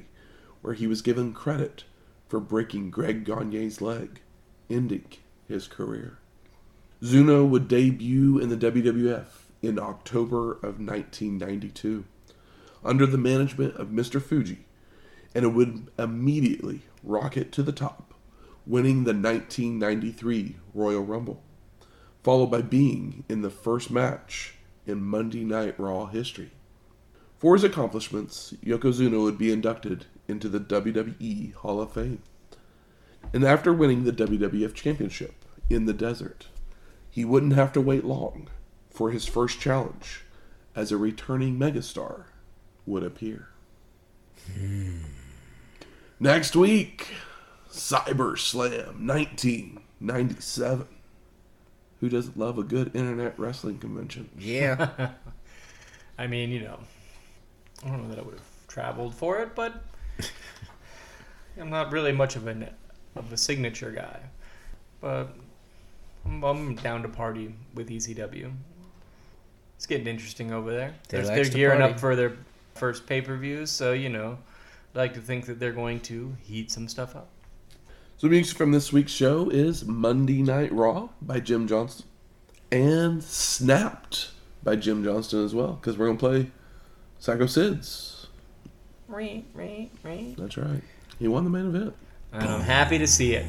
[0.62, 1.84] where he was given credit
[2.30, 4.22] for breaking Greg Gagne's leg,
[4.70, 5.06] ending
[5.48, 6.20] his career.
[7.04, 9.26] Zuno would debut in the WWF
[9.62, 12.06] in October of 1992
[12.84, 14.22] under the management of Mr.
[14.22, 14.66] Fuji,
[15.36, 18.15] and it would immediately rocket to the top,
[18.66, 21.42] winning the 1993 Royal Rumble
[22.26, 24.56] followed by being in the first match
[24.88, 26.50] in Monday Night Raw history.
[27.38, 32.24] For his accomplishments, Yokozuna would be inducted into the WWE Hall of Fame.
[33.32, 36.48] And after winning the WWF Championship in the desert,
[37.12, 38.48] he wouldn't have to wait long
[38.90, 40.24] for his first challenge
[40.76, 42.24] as a returning megastar
[42.88, 43.50] would appear.
[44.52, 45.04] Hmm.
[46.20, 47.10] Next week,
[47.76, 50.88] Cyber Slam 1997.
[52.00, 54.30] Who doesn't love a good internet wrestling convention?
[54.38, 55.12] Yeah.
[56.18, 56.80] I mean, you know,
[57.86, 59.84] I don't know that I would have traveled for it, but
[61.60, 62.70] I'm not really much of a
[63.16, 64.20] of a signature guy,
[65.02, 65.30] but
[66.26, 68.52] I'm, I'm down to party with ECW.
[69.76, 70.94] It's getting interesting over there.
[71.10, 71.94] They They're, they're gearing party.
[71.94, 72.34] up for their
[72.76, 74.38] first pay per views, so you know,
[74.94, 77.30] I like to think that they're going to heat some stuff up.
[78.26, 82.08] So music from this week's show is Monday Night Raw by Jim Johnston
[82.72, 84.32] and Snapped
[84.64, 86.50] by Jim Johnston as well because we're gonna play
[87.20, 88.26] Sycho Sid's.
[89.08, 90.34] Right, right, right.
[90.40, 90.82] That's right.
[91.20, 91.96] He won the main event.
[92.34, 93.46] And I'm happy to see it.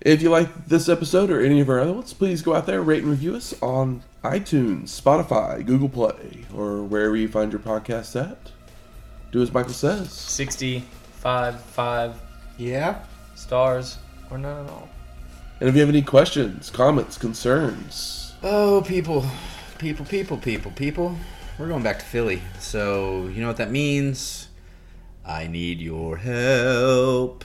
[0.00, 2.82] If you like this episode or any of our other ones, please go out there,
[2.82, 8.14] rate and review us on iTunes, Spotify, Google Play, or wherever you find your podcasts
[8.14, 8.52] at.
[9.32, 10.12] Do as Michael says.
[10.12, 12.27] 65, 5
[12.58, 13.04] Yeah.
[13.34, 13.98] stars,
[14.30, 14.88] or none at all.
[15.60, 19.26] And if you have any questions, comments, concerns, Oh, people,
[19.78, 21.16] people, people, people, people.
[21.58, 22.40] We're going back to Philly.
[22.60, 24.48] So, you know what that means?
[25.26, 27.44] I need your help.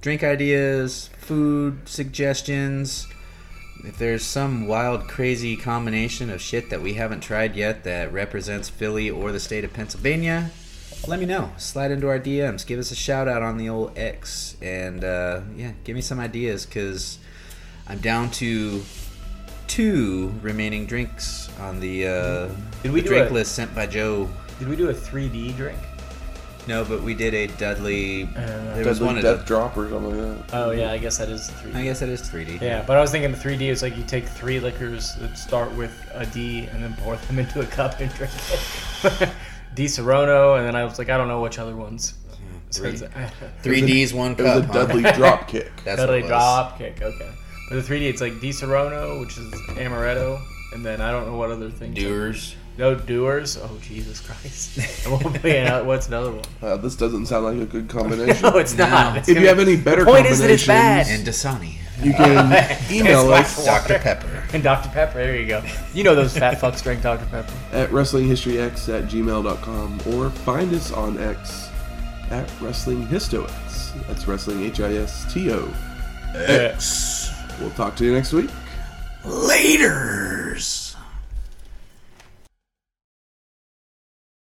[0.00, 3.06] Drink ideas, food suggestions.
[3.84, 8.68] If there's some wild, crazy combination of shit that we haven't tried yet that represents
[8.68, 10.50] Philly or the state of Pennsylvania,
[11.06, 11.50] let me know.
[11.56, 12.66] Slide into our DMs.
[12.66, 14.56] Give us a shout out on the old X.
[14.60, 17.18] And, uh, yeah, give me some ideas because
[17.86, 18.82] I'm down to
[19.66, 22.48] two remaining drinks on the, uh,
[22.82, 24.28] Did we the do drink a- list sent by Joe.
[24.58, 25.78] Did we do a 3D drink?
[26.66, 28.24] No, but we did a Dudley.
[28.24, 30.54] Uh, there was Deadly one of Death the, Drop or something like that.
[30.54, 31.74] Oh yeah, I guess that is the 3D.
[31.76, 32.60] I guess that is 3D.
[32.60, 35.72] Yeah, but I was thinking the 3D is like you take three liquors that start
[35.76, 38.32] with a D and then pour them into a cup and drink
[39.02, 39.30] it.
[39.78, 42.14] Disaronno, and then I was like, I don't know which other ones.
[42.70, 42.90] So three.
[42.94, 44.64] it's- Three D's, one It was cup.
[44.64, 44.86] a huh?
[44.86, 45.70] Dudley Drop Kick.
[45.84, 46.28] That's Dudley what it was.
[46.30, 47.00] drop kick.
[47.02, 47.30] Okay,
[47.70, 50.40] but the 3D it's like Disaronno, which is amaretto,
[50.74, 51.94] and then I don't know what other thing.
[51.94, 52.54] Dewar's.
[52.76, 53.56] No Dewar's.
[53.56, 54.78] Oh Jesus Christ!
[55.06, 55.84] I won't be out.
[55.86, 56.44] What's another one?
[56.62, 58.42] Uh, this doesn't sound like a good combination.
[58.42, 59.14] No, it's not.
[59.14, 59.18] No.
[59.18, 61.06] It's If you gonna- have any better the point is that it's bad.
[61.08, 61.76] And Dasani.
[62.02, 63.98] You can email us Dr.
[63.98, 64.44] Pepper.
[64.52, 65.18] And Dr Pepper.
[65.18, 65.62] There you go.
[65.92, 67.52] You know those fat fucks drink Dr Pepper.
[67.72, 71.68] at WrestlingHistoryX at gmail.com or find us on X
[72.30, 73.92] at Wrestling Histox.
[74.06, 75.68] That's Wrestling H I S T O
[76.34, 77.30] X.
[77.60, 78.50] We'll talk to you next week.
[79.24, 80.56] Later.